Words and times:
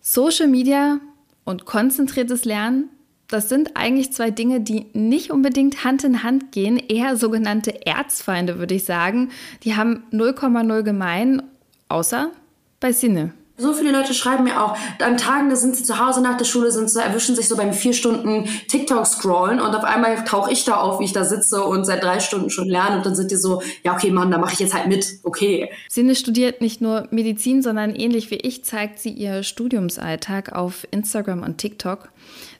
Social 0.00 0.48
Media 0.48 1.00
und 1.44 1.66
konzentriertes 1.66 2.44
Lernen, 2.44 2.90
das 3.28 3.48
sind 3.48 3.76
eigentlich 3.76 4.12
zwei 4.12 4.30
Dinge, 4.30 4.60
die 4.60 4.86
nicht 4.92 5.30
unbedingt 5.30 5.84
Hand 5.84 6.02
in 6.02 6.24
Hand 6.24 6.50
gehen, 6.50 6.78
eher 6.78 7.16
sogenannte 7.16 7.86
Erzfeinde, 7.86 8.58
würde 8.58 8.74
ich 8.74 8.84
sagen. 8.84 9.30
Die 9.62 9.76
haben 9.76 10.02
0,0 10.10 10.82
gemein, 10.82 11.42
außer 11.88 12.32
bei 12.80 12.92
Sinne. 12.92 13.32
So 13.60 13.74
viele 13.74 13.92
Leute 13.92 14.14
schreiben 14.14 14.44
mir 14.44 14.62
auch, 14.62 14.76
an 15.00 15.16
Tagen, 15.16 15.50
da 15.50 15.56
sind 15.56 15.76
sie 15.76 15.84
zu 15.84 15.98
Hause 15.98 16.22
nach 16.22 16.36
der 16.36 16.44
Schule, 16.44 16.70
sind 16.70 16.90
sie, 16.90 17.02
erwischen 17.02 17.36
sich 17.36 17.48
so 17.48 17.56
beim 17.56 17.72
vier 17.72 17.92
Stunden 17.92 18.48
TikTok 18.68 19.06
scrollen 19.06 19.60
und 19.60 19.74
auf 19.74 19.84
einmal 19.84 20.24
tauche 20.24 20.50
ich 20.50 20.64
da 20.64 20.76
auf, 20.76 21.00
wie 21.00 21.04
ich 21.04 21.12
da 21.12 21.24
sitze 21.24 21.64
und 21.64 21.84
seit 21.84 22.02
drei 22.02 22.20
Stunden 22.20 22.50
schon 22.50 22.68
lerne 22.68 22.96
und 22.98 23.06
dann 23.06 23.14
sind 23.14 23.30
die 23.30 23.36
so, 23.36 23.62
ja 23.84 23.94
okay 23.94 24.10
Mann, 24.10 24.30
da 24.30 24.38
mache 24.38 24.54
ich 24.54 24.60
jetzt 24.60 24.74
halt 24.74 24.86
mit, 24.88 25.20
okay. 25.22 25.70
Sinne 25.88 26.14
studiert 26.14 26.60
nicht 26.60 26.80
nur 26.80 27.06
Medizin, 27.10 27.62
sondern 27.62 27.94
ähnlich 27.94 28.30
wie 28.30 28.36
ich 28.36 28.64
zeigt 28.64 28.98
sie 28.98 29.10
ihr 29.10 29.42
Studiumsalltag 29.42 30.52
auf 30.52 30.86
Instagram 30.90 31.42
und 31.42 31.58
TikTok. 31.58 32.08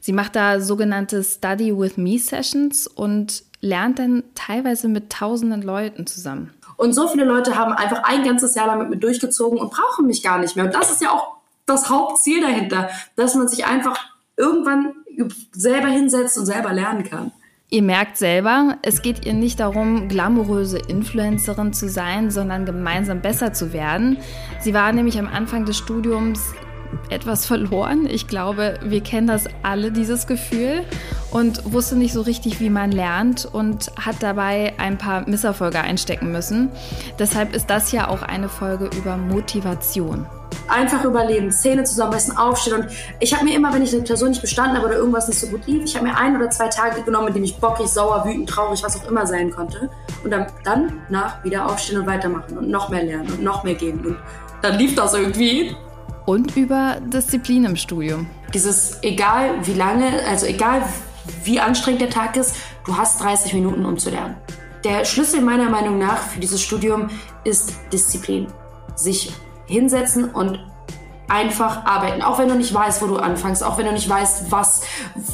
Sie 0.00 0.12
macht 0.12 0.36
da 0.36 0.60
sogenannte 0.60 1.22
Study 1.22 1.76
with 1.76 1.96
Me 1.96 2.18
Sessions 2.18 2.86
und 2.86 3.42
lernt 3.60 3.98
dann 3.98 4.24
teilweise 4.34 4.88
mit 4.88 5.10
tausenden 5.10 5.62
Leuten 5.62 6.06
zusammen. 6.06 6.50
Und 6.80 6.94
so 6.94 7.08
viele 7.08 7.24
Leute 7.24 7.58
haben 7.58 7.74
einfach 7.74 8.04
ein 8.04 8.24
ganzes 8.24 8.54
Jahr 8.54 8.66
damit 8.66 8.88
mit 8.88 9.02
durchgezogen 9.02 9.58
und 9.58 9.70
brauchen 9.70 10.06
mich 10.06 10.22
gar 10.22 10.38
nicht 10.38 10.56
mehr. 10.56 10.64
Und 10.64 10.74
das 10.74 10.90
ist 10.90 11.02
ja 11.02 11.10
auch 11.10 11.36
das 11.66 11.90
Hauptziel 11.90 12.40
dahinter, 12.40 12.88
dass 13.16 13.34
man 13.34 13.48
sich 13.48 13.66
einfach 13.66 14.02
irgendwann 14.38 14.94
selber 15.52 15.88
hinsetzt 15.88 16.38
und 16.38 16.46
selber 16.46 16.72
lernen 16.72 17.04
kann. 17.04 17.32
Ihr 17.68 17.82
merkt 17.82 18.16
selber, 18.16 18.78
es 18.80 19.02
geht 19.02 19.26
ihr 19.26 19.34
nicht 19.34 19.60
darum, 19.60 20.08
glamouröse 20.08 20.78
Influencerin 20.78 21.74
zu 21.74 21.90
sein, 21.90 22.30
sondern 22.30 22.64
gemeinsam 22.64 23.20
besser 23.20 23.52
zu 23.52 23.74
werden. 23.74 24.16
Sie 24.60 24.72
war 24.72 24.90
nämlich 24.92 25.18
am 25.18 25.28
Anfang 25.28 25.66
des 25.66 25.76
Studiums 25.76 26.54
etwas 27.08 27.46
verloren. 27.46 28.06
Ich 28.08 28.26
glaube, 28.26 28.78
wir 28.82 29.02
kennen 29.02 29.26
das 29.26 29.44
alle, 29.62 29.92
dieses 29.92 30.26
Gefühl, 30.26 30.84
und 31.30 31.72
wusste 31.72 31.96
nicht 31.96 32.12
so 32.12 32.22
richtig, 32.22 32.60
wie 32.60 32.70
man 32.70 32.90
lernt 32.92 33.46
und 33.50 33.92
hat 33.98 34.16
dabei 34.20 34.74
ein 34.78 34.98
paar 34.98 35.28
Misserfolge 35.28 35.80
einstecken 35.80 36.32
müssen. 36.32 36.70
Deshalb 37.18 37.54
ist 37.54 37.70
das 37.70 37.92
ja 37.92 38.08
auch 38.08 38.22
eine 38.22 38.48
Folge 38.48 38.90
über 38.96 39.16
Motivation. 39.16 40.26
Einfach 40.68 41.04
überleben, 41.04 41.50
Zähne 41.50 41.84
zusammenbeißen, 41.84 42.36
aufstehen. 42.36 42.80
Und 42.80 42.86
ich 43.20 43.32
habe 43.34 43.44
mir 43.44 43.54
immer, 43.54 43.72
wenn 43.72 43.82
ich 43.82 43.92
eine 43.92 44.02
Person 44.02 44.30
nicht 44.30 44.40
bestanden 44.40 44.76
habe 44.76 44.86
oder 44.86 44.96
irgendwas 44.96 45.28
nicht 45.28 45.38
so 45.38 45.46
gut 45.48 45.66
lief, 45.66 45.84
ich 45.84 45.96
habe 45.96 46.06
mir 46.06 46.16
ein 46.16 46.36
oder 46.36 46.50
zwei 46.50 46.68
Tage 46.68 47.02
genommen, 47.02 47.28
in 47.28 47.34
denen 47.34 47.44
ich 47.44 47.56
bockig, 47.56 47.88
sauer, 47.88 48.24
wütend, 48.24 48.48
traurig, 48.48 48.82
was 48.82 49.00
auch 49.00 49.08
immer 49.08 49.26
sein 49.26 49.50
konnte. 49.50 49.88
Und 50.24 50.30
dann, 50.30 50.46
dann 50.64 51.00
nach 51.08 51.42
wieder 51.44 51.66
aufstehen 51.66 52.00
und 52.00 52.06
weitermachen 52.06 52.58
und 52.58 52.68
noch 52.68 52.88
mehr 52.88 53.04
lernen 53.04 53.30
und 53.30 53.42
noch 53.42 53.64
mehr 53.64 53.74
geben. 53.74 54.04
Und 54.04 54.16
dann 54.62 54.76
lief 54.76 54.94
das 54.94 55.14
irgendwie 55.14 55.74
und 56.30 56.56
über 56.56 56.98
Disziplin 57.00 57.64
im 57.64 57.74
Studium. 57.74 58.28
Dieses, 58.54 59.02
egal 59.02 59.50
wie 59.64 59.74
lange, 59.74 60.06
also 60.28 60.46
egal 60.46 60.82
wie 61.42 61.58
anstrengend 61.58 62.02
der 62.02 62.10
Tag 62.10 62.36
ist, 62.36 62.54
du 62.86 62.96
hast 62.96 63.20
30 63.20 63.52
Minuten, 63.54 63.84
um 63.84 63.98
zu 63.98 64.10
lernen. 64.10 64.36
Der 64.84 65.04
Schlüssel 65.04 65.40
meiner 65.40 65.68
Meinung 65.68 65.98
nach 65.98 66.18
für 66.18 66.38
dieses 66.38 66.62
Studium 66.62 67.10
ist 67.42 67.72
Disziplin. 67.92 68.46
Sich 68.94 69.32
hinsetzen 69.66 70.30
und 70.30 70.64
einfach 71.28 71.84
arbeiten. 71.84 72.22
Auch 72.22 72.38
wenn 72.38 72.48
du 72.48 72.54
nicht 72.54 72.72
weißt, 72.72 73.02
wo 73.02 73.06
du 73.08 73.16
anfängst, 73.16 73.64
auch 73.64 73.76
wenn 73.76 73.86
du 73.86 73.92
nicht 73.92 74.08
weißt, 74.08 74.52
was, 74.52 74.82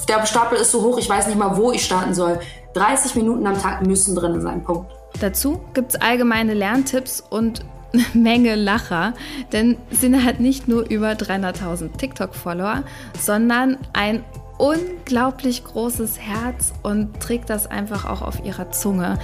der 0.08 0.24
Stapel 0.24 0.56
ist 0.56 0.72
so 0.72 0.82
hoch, 0.82 0.96
ich 0.96 1.10
weiß 1.10 1.26
nicht 1.26 1.38
mal, 1.38 1.58
wo 1.58 1.72
ich 1.72 1.84
starten 1.84 2.14
soll. 2.14 2.40
30 2.72 3.16
Minuten 3.16 3.46
am 3.46 3.60
Tag 3.60 3.86
müssen 3.86 4.16
drin 4.16 4.40
sein, 4.40 4.64
Punkt. 4.64 4.90
Dazu 5.20 5.60
gibt 5.74 5.94
es 5.94 6.00
allgemeine 6.00 6.54
Lerntipps 6.54 7.20
und 7.20 7.66
Menge 8.14 8.54
Lacher, 8.54 9.14
denn 9.52 9.76
Sinne 9.90 10.24
hat 10.24 10.40
nicht 10.40 10.68
nur 10.68 10.88
über 10.88 11.12
300.000 11.12 11.96
TikTok-Follower, 11.96 12.82
sondern 13.18 13.78
ein 13.92 14.24
unglaublich 14.58 15.64
großes 15.64 16.18
Herz 16.18 16.72
und 16.82 17.20
trägt 17.20 17.50
das 17.50 17.66
einfach 17.66 18.04
auch 18.04 18.22
auf 18.22 18.44
ihrer 18.44 18.70
Zunge. 18.70 19.18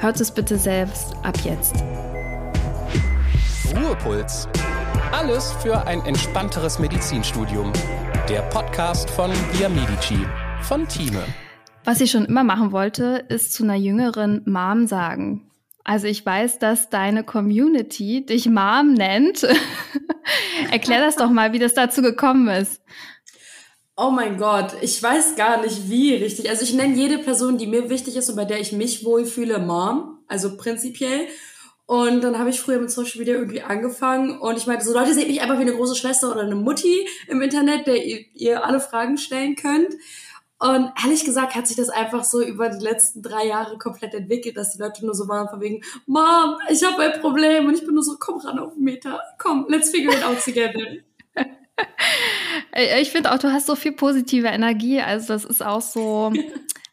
Hört 0.00 0.20
es 0.20 0.30
bitte 0.30 0.58
selbst 0.58 1.14
ab 1.22 1.36
jetzt. 1.44 1.76
Ruhepuls. 3.74 4.48
Alles 5.12 5.52
für 5.62 5.86
ein 5.86 6.04
entspannteres 6.04 6.78
Medizinstudium. 6.78 7.72
Der 8.28 8.42
Podcast 8.42 9.08
von 9.10 9.30
Via 9.52 9.68
Medici 9.68 10.18
von 10.62 10.86
Thieme. 10.88 11.22
Was 11.84 12.00
ich 12.00 12.10
schon 12.10 12.24
immer 12.24 12.42
machen 12.42 12.72
wollte, 12.72 13.24
ist 13.28 13.52
zu 13.52 13.62
einer 13.62 13.76
jüngeren 13.76 14.42
Mom 14.44 14.86
sagen. 14.86 15.46
Also 15.88 16.08
ich 16.08 16.26
weiß, 16.26 16.58
dass 16.58 16.90
deine 16.90 17.22
Community 17.22 18.26
dich 18.26 18.48
Mom 18.48 18.94
nennt. 18.94 19.46
Erklär 20.72 21.00
das 21.00 21.14
doch 21.14 21.30
mal, 21.30 21.52
wie 21.52 21.60
das 21.60 21.74
dazu 21.74 22.02
gekommen 22.02 22.48
ist. 22.48 22.82
Oh 23.96 24.10
mein 24.10 24.36
Gott, 24.36 24.74
ich 24.80 25.00
weiß 25.00 25.36
gar 25.36 25.62
nicht 25.62 25.88
wie 25.88 26.12
richtig. 26.16 26.50
Also 26.50 26.64
ich 26.64 26.74
nenne 26.74 26.96
jede 26.96 27.18
Person, 27.18 27.56
die 27.56 27.68
mir 27.68 27.88
wichtig 27.88 28.16
ist 28.16 28.28
und 28.28 28.34
bei 28.34 28.44
der 28.44 28.58
ich 28.58 28.72
mich 28.72 29.04
wohlfühle, 29.04 29.60
Mom. 29.60 30.18
Also 30.26 30.56
prinzipiell. 30.56 31.28
Und 31.86 32.24
dann 32.24 32.36
habe 32.36 32.50
ich 32.50 32.60
früher 32.60 32.80
mit 32.80 32.90
Social 32.90 33.20
Media 33.20 33.36
irgendwie 33.36 33.62
angefangen 33.62 34.40
und 34.40 34.58
ich 34.58 34.66
meinte, 34.66 34.84
so 34.84 34.92
Leute, 34.92 35.14
seht 35.14 35.28
mich 35.28 35.40
einfach 35.40 35.58
wie 35.58 35.62
eine 35.62 35.76
große 35.76 35.94
Schwester 35.94 36.32
oder 36.32 36.40
eine 36.40 36.56
Mutti 36.56 37.06
im 37.28 37.40
Internet, 37.40 37.86
der 37.86 38.04
ihr, 38.04 38.24
ihr 38.34 38.64
alle 38.64 38.80
Fragen 38.80 39.18
stellen 39.18 39.54
könnt. 39.54 39.94
Und 40.58 40.90
ehrlich 41.02 41.24
gesagt 41.24 41.54
hat 41.54 41.66
sich 41.66 41.76
das 41.76 41.90
einfach 41.90 42.24
so 42.24 42.42
über 42.42 42.70
die 42.70 42.82
letzten 42.82 43.20
drei 43.20 43.46
Jahre 43.46 43.76
komplett 43.76 44.14
entwickelt, 44.14 44.56
dass 44.56 44.72
die 44.72 44.82
Leute 44.82 45.04
nur 45.04 45.14
so 45.14 45.28
waren 45.28 45.48
von 45.48 45.60
wegen, 45.60 45.82
Mom, 46.06 46.56
ich 46.70 46.82
habe 46.82 47.02
ein 47.02 47.20
Problem. 47.20 47.66
Und 47.66 47.74
ich 47.74 47.84
bin 47.84 47.94
nur 47.94 48.02
so, 48.02 48.16
komm 48.18 48.40
ran 48.40 48.58
auf 48.58 48.72
den 48.72 48.84
Meter. 48.84 49.20
Komm, 49.38 49.66
let's 49.68 49.90
figure 49.90 50.14
it 50.14 50.24
out 50.24 50.42
together. 50.42 50.80
Ich 52.98 53.10
finde 53.10 53.32
auch, 53.32 53.38
du 53.38 53.52
hast 53.52 53.66
so 53.66 53.74
viel 53.74 53.92
positive 53.92 54.46
Energie. 54.46 55.00
Also 55.00 55.34
das 55.34 55.44
ist 55.44 55.62
auch 55.62 55.82
so, 55.82 56.32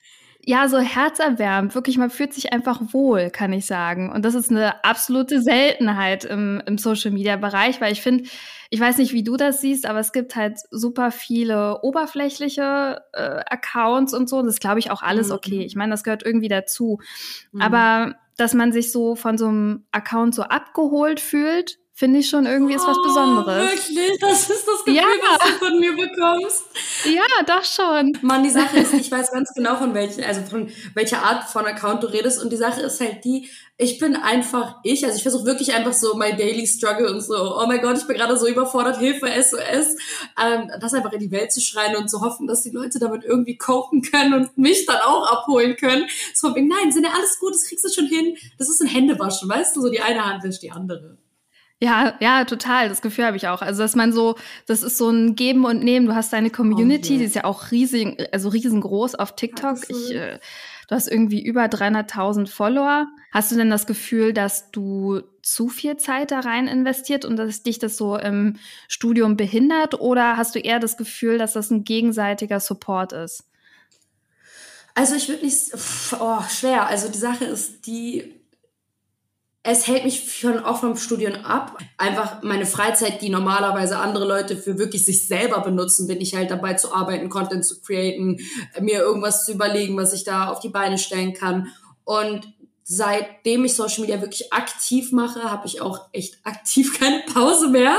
ja, 0.46 0.68
so 0.68 0.80
herzerwärmend. 0.80 1.74
Wirklich, 1.74 1.98
man 1.98 2.10
fühlt 2.10 2.34
sich 2.34 2.52
einfach 2.52 2.82
wohl, 2.92 3.30
kann 3.30 3.54
ich 3.54 3.66
sagen. 3.66 4.12
Und 4.12 4.26
das 4.26 4.36
ist 4.36 4.52
eine 4.52 4.84
absolute 4.84 5.42
Seltenheit 5.42 6.26
im, 6.26 6.62
im 6.66 6.78
Social-Media-Bereich, 6.78 7.80
weil 7.80 7.94
ich 7.94 8.02
finde, 8.02 8.26
ich 8.70 8.80
weiß 8.80 8.98
nicht, 8.98 9.14
wie 9.14 9.24
du 9.24 9.38
das 9.38 9.62
siehst, 9.62 9.86
aber 9.86 10.00
es 10.00 10.12
gibt 10.12 10.36
halt 10.36 10.58
super 10.70 11.12
viele 11.12 11.80
oberflächliche 11.82 13.02
äh, 13.14 13.42
Accounts 13.50 14.14
und 14.14 14.28
so. 14.28 14.42
Das 14.42 14.56
ist, 14.56 14.60
glaube 14.60 14.80
ich, 14.80 14.92
auch 14.92 15.02
alles 15.02 15.30
mhm. 15.30 15.36
okay. 15.36 15.62
Ich 15.62 15.76
meine, 15.76 15.92
das 15.92 16.04
gehört 16.04 16.26
irgendwie 16.26 16.50
dazu. 16.50 17.00
Mhm. 17.54 17.62
Aber 17.62 18.16
dass 18.36 18.54
man 18.54 18.74
sich 18.74 18.92
so 18.92 19.16
von 19.16 19.38
so 19.38 19.48
einem 19.48 19.86
Account 19.92 20.36
so 20.36 20.44
abgeholt 20.44 21.22
fühlt, 21.22 21.78
finde 21.96 22.20
ich 22.20 22.30
schon 22.30 22.46
irgendwie 22.48 22.74
ist 22.74 22.88
was 22.88 22.98
oh, 22.98 23.04
Besonderes. 23.04 23.70
Wirklich? 23.70 24.20
Das 24.20 24.50
ist 24.50 24.68
das 24.68 24.84
Gefühl, 24.84 24.96
ja. 24.96 25.04
was 25.04 25.40
du 25.40 25.66
von 25.66 25.80
mir 25.80 25.92
bekommst? 25.92 26.64
Ja, 27.06 27.22
doch 27.46 27.64
schon. 27.64 28.18
Mann, 28.22 28.44
die 28.44 28.50
Sache 28.50 28.80
ist, 28.80 28.94
ich 28.94 29.12
weiß 29.12 29.32
ganz 29.32 29.54
genau 29.54 29.76
von 29.76 29.94
welchen, 29.94 30.24
also 30.24 30.42
von 30.42 30.70
welcher 30.96 31.22
Art 31.22 31.50
von 31.50 31.66
Account 31.66 32.02
du 32.02 32.08
redest 32.08 32.42
und 32.42 32.52
die 32.52 32.58
Sache 32.58 32.82
ist 32.82 33.00
halt 33.00 33.24
die, 33.24 33.48
ich 33.78 34.00
bin 34.00 34.16
einfach 34.16 34.78
ich, 34.84 35.04
also 35.06 35.16
ich 35.16 35.24
versuche 35.24 35.46
wirklich 35.46 35.74
einfach 35.74 35.94
so 35.94 36.16
my 36.16 36.36
daily 36.36 36.66
struggle 36.66 37.12
und 37.12 37.22
so, 37.22 37.36
oh 37.36 37.66
mein 37.68 37.82
Gott, 37.82 37.98
ich 37.98 38.08
bin 38.08 38.18
gerade 38.18 38.38
so 38.38 38.48
überfordert, 38.48 38.98
Hilfe, 38.98 39.28
SOS, 39.28 39.96
ähm, 40.44 40.72
das 40.80 40.94
einfach 40.94 41.12
in 41.12 41.20
die 41.20 41.32
Welt 41.32 41.52
zu 41.52 41.62
schreien 41.62 41.96
und 41.96 42.10
zu 42.10 42.22
hoffen, 42.22 42.48
dass 42.48 42.64
die 42.64 42.72
Leute 42.72 42.98
damit 42.98 43.24
irgendwie 43.24 43.58
copen 43.58 44.02
können 44.02 44.34
und 44.34 44.58
mich 44.58 44.86
dann 44.88 45.02
auch 45.02 45.32
abholen 45.32 45.76
können. 45.76 46.08
So 46.34 46.50
nein, 46.50 46.92
sind 46.92 47.04
ja 47.04 47.12
alles 47.16 47.38
gut, 47.40 47.54
das 47.54 47.66
kriegst 47.66 47.86
du 47.86 47.90
schon 47.90 48.08
hin. 48.08 48.36
Das 48.58 48.70
ist 48.70 48.82
ein 48.82 48.88
Händewaschen, 48.88 49.48
weißt 49.48 49.76
du, 49.76 49.82
so 49.82 49.90
die 49.90 50.02
eine 50.02 50.26
Hand 50.26 50.44
wäscht 50.44 50.64
die 50.64 50.72
andere. 50.72 51.18
Ja, 51.84 52.14
ja, 52.22 52.46
total. 52.46 52.88
Das 52.88 53.02
Gefühl 53.02 53.26
habe 53.26 53.36
ich 53.36 53.50
auch. 53.50 53.62
Also, 53.62 53.84
dass 53.84 53.94
man 53.94 54.14
so, 54.14 54.38
das 54.68 54.84
ist 54.84 54.98
so 54.98 55.10
ein 55.10 55.36
Geben 55.36 55.66
und 55.66 55.84
Nehmen. 55.84 56.06
Du 56.06 56.16
hast 56.16 56.32
deine 56.32 56.50
Community, 56.50 57.16
oh, 57.16 57.18
die 57.18 57.26
ist 57.26 57.36
ja 57.36 57.44
auch 57.44 57.72
riesig, 57.72 58.30
also 58.32 58.48
riesengroß 58.48 59.16
auf 59.16 59.36
TikTok. 59.36 59.90
Ich, 59.90 60.16
äh, 60.16 60.40
du 60.88 60.96
hast 60.96 61.10
irgendwie 61.10 61.44
über 61.44 61.66
300.000 61.66 62.48
Follower. 62.48 63.08
Hast 63.34 63.52
du 63.52 63.58
denn 63.58 63.70
das 63.70 63.86
Gefühl, 63.86 64.32
dass 64.32 64.72
du 64.72 65.24
zu 65.42 65.68
viel 65.68 65.98
Zeit 65.98 66.32
da 66.32 66.40
rein 66.40 66.70
investiert 66.70 67.26
und 67.26 67.36
dass 67.36 67.64
dich 67.64 67.80
das 67.80 67.98
so 67.98 68.16
im 68.16 68.56
Studium 68.88 69.36
behindert? 69.36 70.00
Oder 70.00 70.38
hast 70.38 70.56
du 70.56 70.60
eher 70.60 70.80
das 70.80 70.96
Gefühl, 70.96 71.38
dass 71.38 71.52
das 71.52 71.70
ein 71.70 71.84
gegenseitiger 71.84 72.62
Support 72.62 73.12
ist? 73.12 73.44
Also 74.96 75.16
ich 75.16 75.28
würde 75.28 75.44
nicht, 75.44 75.58
oh, 76.18 76.42
schwer. 76.50 76.88
Also 76.88 77.10
die 77.10 77.18
Sache 77.18 77.44
ist, 77.44 77.86
die 77.88 78.43
es 79.66 79.88
hält 79.88 80.04
mich 80.04 80.38
schon 80.38 80.60
auch 80.60 80.82
vom 80.82 80.98
Studieren 80.98 81.46
ab. 81.46 81.78
Einfach 81.98 82.44
meine 82.44 82.66
Freizeit, 82.66 83.22
die 83.22 83.30
normalerweise 83.30 83.98
andere 83.98 84.28
Leute 84.28 84.58
für 84.58 84.78
wirklich 84.78 85.06
sich 85.06 85.26
selber 85.26 85.62
benutzen, 85.62 86.06
bin 86.06 86.20
ich 86.20 86.36
halt 86.36 86.52
dabei 86.52 86.74
zu 86.74 86.94
arbeiten, 86.94 87.30
Content 87.30 87.64
zu 87.64 87.80
createn, 87.80 88.40
mir 88.82 89.00
irgendwas 89.00 89.46
zu 89.46 89.54
überlegen, 89.54 89.96
was 89.96 90.12
ich 90.12 90.26
da 90.26 90.50
auf 90.50 90.60
die 90.60 90.70
Beine 90.70 90.98
stellen 90.98 91.34
kann. 91.34 91.70
Und 92.04 92.54
seitdem 92.84 93.64
ich 93.64 93.76
Social 93.76 94.02
Media 94.02 94.20
wirklich 94.20 94.52
aktiv 94.52 95.14
mache, 95.14 95.50
habe 95.50 95.66
ich 95.66 95.80
auch 95.80 96.10
echt 96.12 96.40
aktiv 96.44 97.00
keine 97.00 97.24
Pause 97.34 97.70
mehr. 97.70 97.96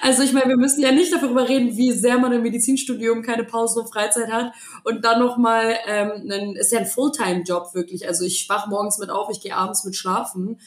Also 0.00 0.22
ich 0.22 0.32
meine, 0.32 0.50
wir 0.50 0.56
müssen 0.56 0.80
ja 0.80 0.92
nicht 0.92 1.12
darüber 1.12 1.48
reden, 1.48 1.76
wie 1.76 1.90
sehr 1.90 2.18
man 2.18 2.32
im 2.32 2.42
Medizinstudium 2.42 3.22
keine 3.22 3.42
Pause 3.42 3.80
und 3.80 3.92
Freizeit 3.92 4.30
hat. 4.30 4.52
Und 4.84 5.04
dann 5.04 5.18
nochmal, 5.18 5.78
ähm, 5.88 6.54
ist 6.56 6.70
ja 6.70 6.78
ein 6.78 6.86
Fulltime-Job 6.86 7.74
wirklich. 7.74 8.06
Also 8.06 8.24
ich 8.24 8.48
wach 8.48 8.68
morgens 8.68 8.98
mit 8.98 9.10
auf, 9.10 9.28
ich 9.32 9.40
gehe 9.40 9.56
abends 9.56 9.82
mit 9.82 9.96
schlafen. 9.96 10.60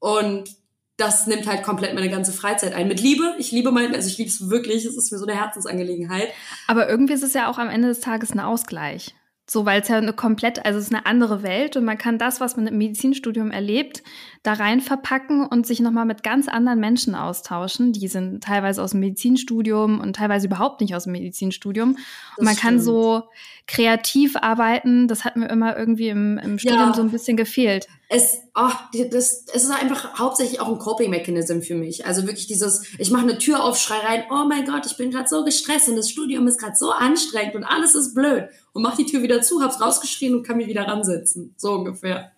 Und 0.00 0.50
das 0.96 1.26
nimmt 1.26 1.46
halt 1.46 1.62
komplett 1.62 1.94
meine 1.94 2.10
ganze 2.10 2.32
Freizeit 2.32 2.74
ein. 2.74 2.88
Mit 2.88 3.00
Liebe, 3.00 3.34
ich 3.38 3.52
liebe 3.52 3.72
mein, 3.72 3.94
also 3.94 4.08
ich 4.08 4.18
liebe 4.18 4.28
es 4.28 4.50
wirklich, 4.50 4.84
es 4.84 4.96
ist 4.96 5.10
mir 5.12 5.18
so 5.18 5.26
eine 5.26 5.38
Herzensangelegenheit. 5.38 6.28
Aber 6.66 6.88
irgendwie 6.88 7.14
ist 7.14 7.22
es 7.22 7.32
ja 7.32 7.48
auch 7.48 7.58
am 7.58 7.70
Ende 7.70 7.88
des 7.88 8.00
Tages 8.00 8.32
ein 8.32 8.40
Ausgleich. 8.40 9.14
So, 9.48 9.66
weil 9.66 9.80
es 9.80 9.88
ja 9.88 9.96
eine 9.96 10.12
komplett, 10.12 10.64
also 10.64 10.78
es 10.78 10.86
ist 10.86 10.94
eine 10.94 11.06
andere 11.06 11.42
Welt 11.42 11.76
und 11.76 11.84
man 11.84 11.98
kann 11.98 12.18
das, 12.18 12.40
was 12.40 12.56
man 12.56 12.66
im 12.66 12.78
Medizinstudium 12.78 13.50
erlebt, 13.50 14.02
da 14.42 14.54
rein 14.54 14.80
verpacken 14.80 15.44
und 15.44 15.66
sich 15.66 15.80
nochmal 15.80 16.06
mit 16.06 16.22
ganz 16.22 16.48
anderen 16.48 16.80
Menschen 16.80 17.14
austauschen. 17.14 17.92
Die 17.92 18.08
sind 18.08 18.42
teilweise 18.42 18.82
aus 18.82 18.92
dem 18.92 19.00
Medizinstudium 19.00 20.00
und 20.00 20.16
teilweise 20.16 20.46
überhaupt 20.46 20.80
nicht 20.80 20.94
aus 20.94 21.04
dem 21.04 21.12
Medizinstudium. 21.12 21.90
und 22.36 22.44
man 22.44 22.54
stimmt. 22.54 22.60
kann 22.60 22.80
so 22.80 23.24
kreativ 23.66 24.36
arbeiten. 24.36 25.08
Das 25.08 25.26
hat 25.26 25.36
mir 25.36 25.48
immer 25.50 25.76
irgendwie 25.76 26.08
im, 26.08 26.38
im 26.38 26.58
Studium 26.58 26.88
ja. 26.88 26.94
so 26.94 27.02
ein 27.02 27.10
bisschen 27.10 27.36
gefehlt. 27.36 27.86
Es, 28.08 28.38
ach, 28.54 28.90
das, 28.92 29.44
es 29.52 29.64
ist 29.64 29.70
einfach 29.70 30.18
hauptsächlich 30.18 30.58
auch 30.58 30.68
ein 30.68 30.78
Coping-Mechanism 30.78 31.60
für 31.60 31.74
mich. 31.74 32.06
Also 32.06 32.22
wirklich 32.22 32.46
dieses, 32.46 32.86
ich 32.98 33.10
mache 33.10 33.24
eine 33.24 33.36
Tür 33.36 33.62
auf, 33.62 33.78
schrei 33.78 33.98
rein, 33.98 34.24
oh 34.30 34.46
mein 34.48 34.64
Gott, 34.64 34.86
ich 34.86 34.96
bin 34.96 35.10
gerade 35.10 35.28
so 35.28 35.44
gestresst 35.44 35.90
und 35.90 35.96
das 35.96 36.08
Studium 36.08 36.46
ist 36.48 36.58
gerade 36.58 36.76
so 36.76 36.90
anstrengend 36.90 37.56
und 37.56 37.64
alles 37.64 37.94
ist 37.94 38.14
blöd. 38.14 38.48
Und 38.72 38.82
mach 38.82 38.96
die 38.96 39.04
Tür 39.04 39.22
wieder 39.22 39.42
zu, 39.42 39.62
hab's 39.62 39.82
rausgeschrien 39.82 40.34
und 40.34 40.46
kann 40.46 40.56
mich 40.56 40.66
wieder 40.66 40.88
ransetzen. 40.88 41.54
So 41.58 41.72
ungefähr. 41.72 42.32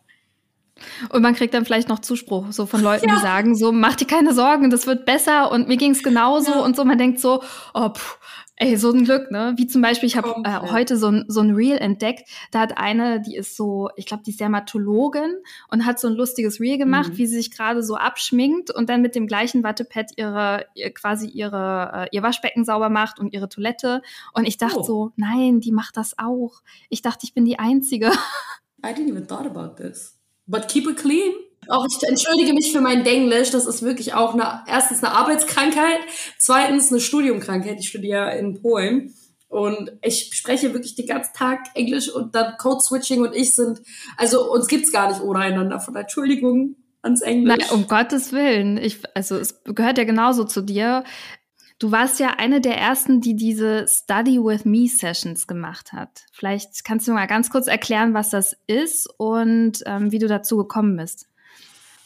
Und 1.10 1.22
man 1.22 1.34
kriegt 1.34 1.54
dann 1.54 1.64
vielleicht 1.64 1.88
noch 1.88 2.00
Zuspruch, 2.00 2.52
so 2.52 2.66
von 2.66 2.82
Leuten, 2.82 3.08
ja. 3.08 3.14
die 3.14 3.20
sagen, 3.20 3.54
so, 3.54 3.72
mach 3.72 3.96
dir 3.96 4.06
keine 4.06 4.34
Sorgen, 4.34 4.70
das 4.70 4.86
wird 4.86 5.04
besser 5.04 5.50
und 5.50 5.68
mir 5.68 5.76
ging's 5.76 6.02
genauso 6.02 6.52
ja. 6.52 6.60
und 6.60 6.76
so. 6.76 6.84
Man 6.84 6.98
denkt 6.98 7.20
so, 7.20 7.42
oh, 7.74 7.88
pff, 7.90 8.18
ey, 8.62 8.76
so 8.76 8.92
ein 8.92 9.04
Glück, 9.04 9.30
ne? 9.30 9.54
Wie 9.56 9.66
zum 9.66 9.82
Beispiel, 9.82 10.06
ich 10.06 10.16
habe 10.16 10.34
äh, 10.44 10.70
heute 10.70 10.96
so 10.96 11.08
ein, 11.08 11.24
so 11.26 11.40
ein 11.40 11.50
Reel 11.50 11.78
entdeckt, 11.78 12.28
da 12.52 12.60
hat 12.60 12.78
eine, 12.78 13.20
die 13.20 13.34
ist 13.34 13.56
so, 13.56 13.88
ich 13.96 14.06
glaube, 14.06 14.22
die 14.24 14.30
ist 14.30 14.40
Dermatologin 14.40 15.36
und 15.68 15.84
hat 15.84 15.98
so 15.98 16.08
ein 16.08 16.14
lustiges 16.14 16.60
Reel 16.60 16.78
gemacht, 16.78 17.10
mhm. 17.10 17.18
wie 17.18 17.26
sie 17.26 17.36
sich 17.36 17.50
gerade 17.50 17.82
so 17.82 17.96
abschminkt 17.96 18.70
und 18.70 18.88
dann 18.88 19.02
mit 19.02 19.14
dem 19.14 19.26
gleichen 19.26 19.64
Wattepad 19.64 20.12
ihre, 20.16 20.66
ihr, 20.74 20.92
quasi 20.94 21.26
ihre, 21.26 22.08
äh, 22.12 22.16
ihr 22.16 22.22
Waschbecken 22.22 22.64
sauber 22.64 22.88
macht 22.88 23.18
und 23.18 23.32
ihre 23.32 23.48
Toilette. 23.48 24.02
Und 24.32 24.46
ich 24.46 24.58
dachte 24.58 24.80
oh. 24.80 24.84
so, 24.84 25.12
nein, 25.16 25.60
die 25.60 25.72
macht 25.72 25.96
das 25.96 26.18
auch. 26.18 26.62
Ich 26.88 27.02
dachte, 27.02 27.20
ich 27.24 27.34
bin 27.34 27.44
die 27.44 27.58
Einzige. 27.58 28.12
I 28.84 28.88
didn't 28.88 29.08
even 29.08 29.26
thought 29.26 29.46
about 29.46 29.82
this. 29.82 30.21
But 30.46 30.68
keep 30.68 30.88
it 30.88 30.96
clean. 30.96 31.32
Auch 31.68 31.86
ich 31.86 32.08
entschuldige 32.08 32.54
mich 32.54 32.72
für 32.72 32.80
mein 32.80 33.04
Denglisch. 33.04 33.50
Das 33.50 33.66
ist 33.66 33.82
wirklich 33.82 34.14
auch 34.14 34.34
eine, 34.34 34.62
erstens 34.66 35.02
eine 35.02 35.14
Arbeitskrankheit, 35.14 36.00
zweitens 36.38 36.90
eine 36.90 37.00
Studiumkrankheit. 37.00 37.78
Ich 37.78 37.88
studiere 37.88 38.36
in 38.36 38.60
Polen. 38.60 39.14
Und 39.48 39.92
ich 40.00 40.30
spreche 40.32 40.72
wirklich 40.72 40.94
den 40.94 41.06
ganzen 41.06 41.34
Tag 41.34 41.66
Englisch 41.74 42.10
und 42.10 42.34
dann 42.34 42.56
Code-Switching 42.56 43.20
und 43.20 43.34
ich 43.34 43.54
sind, 43.54 43.82
also 44.16 44.50
uns 44.50 44.66
gibt's 44.66 44.90
gar 44.90 45.10
nicht 45.10 45.20
ohne 45.20 45.40
einander. 45.40 45.78
Von 45.78 45.94
Entschuldigung 45.94 46.76
ans 47.02 47.20
Englisch. 47.20 47.58
Nein, 47.58 47.70
um 47.70 47.86
Gottes 47.86 48.32
Willen. 48.32 48.78
Ich, 48.78 49.00
also 49.14 49.36
es 49.36 49.62
gehört 49.64 49.98
ja 49.98 50.04
genauso 50.04 50.44
zu 50.44 50.62
dir. 50.62 51.04
Du 51.82 51.90
warst 51.90 52.20
ja 52.20 52.34
eine 52.38 52.60
der 52.60 52.78
ersten, 52.78 53.20
die 53.20 53.34
diese 53.34 53.88
Study 53.88 54.38
with 54.38 54.64
Me 54.64 54.86
Sessions 54.86 55.48
gemacht 55.48 55.92
hat. 55.92 56.26
Vielleicht 56.30 56.84
kannst 56.84 57.08
du 57.08 57.12
mal 57.12 57.26
ganz 57.26 57.50
kurz 57.50 57.66
erklären, 57.66 58.14
was 58.14 58.30
das 58.30 58.56
ist 58.68 59.12
und 59.16 59.82
ähm, 59.86 60.12
wie 60.12 60.20
du 60.20 60.28
dazu 60.28 60.56
gekommen 60.58 60.96
bist. 60.96 61.26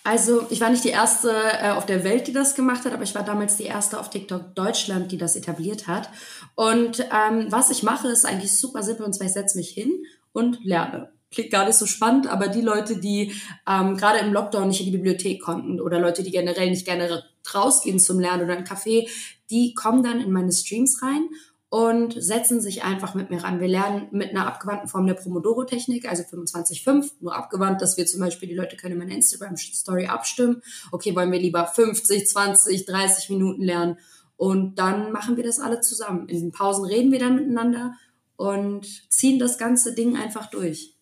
Also 0.02 0.46
ich 0.49 0.62
war 0.62 0.70
nicht 0.70 0.84
die 0.84 0.88
erste 0.88 1.31
äh, 1.61 1.73
auf 1.73 1.84
der 1.84 2.05
Welt, 2.05 2.26
die 2.26 2.32
das 2.32 2.55
gemacht 2.55 2.87
hat, 2.87 2.94
aber 2.94 3.02
ich 3.02 3.14
war 3.14 3.23
damals 3.23 3.58
die 3.58 3.64
erste 3.64 4.00
auf 4.00 4.08
TikTok 4.08 4.55
Deutschland, 4.55 5.12
die 5.12 5.19
das 5.19 5.37
etabliert 5.37 5.87
hat. 5.87 6.08
Und 6.55 7.00
ähm, 7.00 7.49
was 7.50 7.69
ich 7.69 7.82
mache, 7.82 8.08
ist 8.08 8.25
eigentlich 8.25 8.56
super 8.58 8.82
simpel 8.82 9.05
und 9.05 9.12
zwar 9.12 9.26
ich 9.26 9.34
setze 9.34 9.58
mich 9.58 9.69
hin 9.69 9.93
und 10.32 10.64
lerne 10.64 11.11
klingt 11.31 11.50
gar 11.50 11.67
nicht 11.67 11.76
so 11.76 11.87
spannend, 11.87 12.29
aber 12.29 12.49
die 12.49 12.62
Leute, 12.62 12.96
die 12.99 13.34
ähm, 13.69 13.96
gerade 13.96 14.20
im 14.20 14.32
Lockdown 14.32 14.69
nicht 14.69 14.81
in 14.81 14.87
die 14.87 14.96
Bibliothek 14.96 15.43
konnten 15.43 15.81
oder 15.81 16.00
Leute, 16.00 16.22
die 16.22 16.31
generell 16.31 16.70
nicht 16.70 16.87
gerne 16.87 17.25
rausgehen 17.54 17.98
zum 17.98 18.20
Lernen 18.20 18.44
oder 18.44 18.56
ein 18.56 18.66
Café, 18.66 19.08
die 19.50 19.75
kommen 19.75 20.02
dann 20.02 20.20
in 20.20 20.32
meine 20.32 20.52
Streams 20.52 21.02
rein 21.02 21.28
und 21.69 22.14
setzen 22.22 22.60
sich 22.60 22.84
einfach 22.84 23.14
mit 23.14 23.31
mir 23.31 23.43
ran. 23.43 23.60
Wir 23.60 23.69
lernen 23.69 24.08
mit 24.12 24.31
einer 24.31 24.46
abgewandten 24.46 24.88
Form 24.88 25.06
der 25.06 25.14
Pomodoro-Technik, 25.14 26.08
also 26.08 26.22
25-5, 26.22 27.12
nur 27.20 27.34
abgewandt, 27.34 27.82
dass 27.82 27.96
wir 27.96 28.06
zum 28.06 28.20
Beispiel, 28.20 28.48
die 28.48 28.54
Leute 28.54 28.76
können 28.76 28.93
in 28.93 28.98
meiner 28.98 29.14
Instagram-Story 29.14 30.06
abstimmen. 30.06 30.62
Okay, 30.93 31.14
wollen 31.14 31.32
wir 31.32 31.40
lieber 31.40 31.66
50, 31.66 32.28
20, 32.28 32.87
30 32.87 33.31
Minuten 33.31 33.62
lernen? 33.62 33.98
Und 34.37 34.78
dann 34.78 35.12
machen 35.12 35.37
wir 35.37 35.44
das 35.44 35.58
alle 35.58 35.81
zusammen. 35.81 36.28
In 36.28 36.40
den 36.40 36.52
Pausen 36.52 36.84
reden 36.84 37.10
wir 37.10 37.19
dann 37.19 37.37
miteinander 37.37 37.94
und 38.37 38.87
ziehen 39.10 39.38
das 39.38 39.58
ganze 39.58 39.94
Ding 39.94 40.16
einfach 40.16 40.50
durch. 40.50 40.95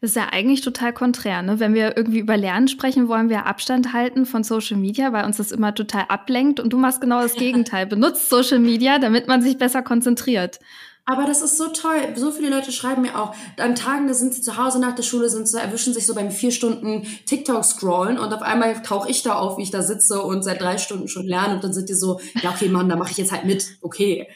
Das 0.00 0.10
ist 0.10 0.16
ja 0.16 0.28
eigentlich 0.32 0.62
total 0.62 0.94
konträr. 0.94 1.42
Ne? 1.42 1.60
Wenn 1.60 1.74
wir 1.74 1.96
irgendwie 1.96 2.20
über 2.20 2.36
Lernen 2.36 2.68
sprechen, 2.68 3.08
wollen 3.08 3.28
wir 3.28 3.44
Abstand 3.44 3.92
halten 3.92 4.24
von 4.24 4.44
Social 4.44 4.78
Media, 4.78 5.12
weil 5.12 5.26
uns 5.26 5.36
das 5.36 5.52
immer 5.52 5.74
total 5.74 6.06
ablenkt. 6.08 6.58
Und 6.58 6.72
du 6.72 6.78
machst 6.78 7.02
genau 7.02 7.20
das 7.20 7.34
Gegenteil. 7.36 7.86
Benutzt 7.86 8.30
Social 8.30 8.60
Media, 8.60 8.98
damit 8.98 9.28
man 9.28 9.42
sich 9.42 9.58
besser 9.58 9.82
konzentriert. 9.82 10.58
Aber 11.04 11.24
das 11.24 11.42
ist 11.42 11.58
so 11.58 11.68
toll. 11.68 11.98
So 12.14 12.30
viele 12.30 12.50
Leute 12.50 12.72
schreiben 12.72 13.02
mir 13.02 13.20
auch, 13.20 13.34
an 13.58 13.74
Tagen, 13.74 14.06
da 14.06 14.14
sind 14.14 14.32
sie 14.32 14.42
zu 14.42 14.56
Hause 14.56 14.80
nach 14.80 14.94
der 14.94 15.02
Schule, 15.02 15.28
sind 15.28 15.48
so, 15.48 15.58
erwischen 15.58 15.92
sich 15.92 16.06
so 16.06 16.14
beim 16.14 16.30
vier 16.30 16.52
Stunden 16.52 17.06
TikTok 17.26 17.64
scrollen 17.64 18.18
und 18.18 18.32
auf 18.32 18.42
einmal 18.42 18.80
tauche 18.82 19.10
ich 19.10 19.22
da 19.22 19.34
auf, 19.34 19.58
wie 19.58 19.62
ich 19.62 19.70
da 19.70 19.82
sitze 19.82 20.22
und 20.22 20.42
seit 20.42 20.60
drei 20.60 20.78
Stunden 20.78 21.08
schon 21.08 21.26
lerne 21.26 21.54
und 21.54 21.64
dann 21.64 21.72
sind 21.72 21.88
die 21.88 21.94
so, 21.94 22.20
ja 22.42 22.50
okay, 22.50 22.68
Mann, 22.68 22.88
da 22.88 22.96
mache 22.96 23.10
ich 23.10 23.16
jetzt 23.16 23.32
halt 23.32 23.44
mit, 23.44 23.78
okay. 23.80 24.28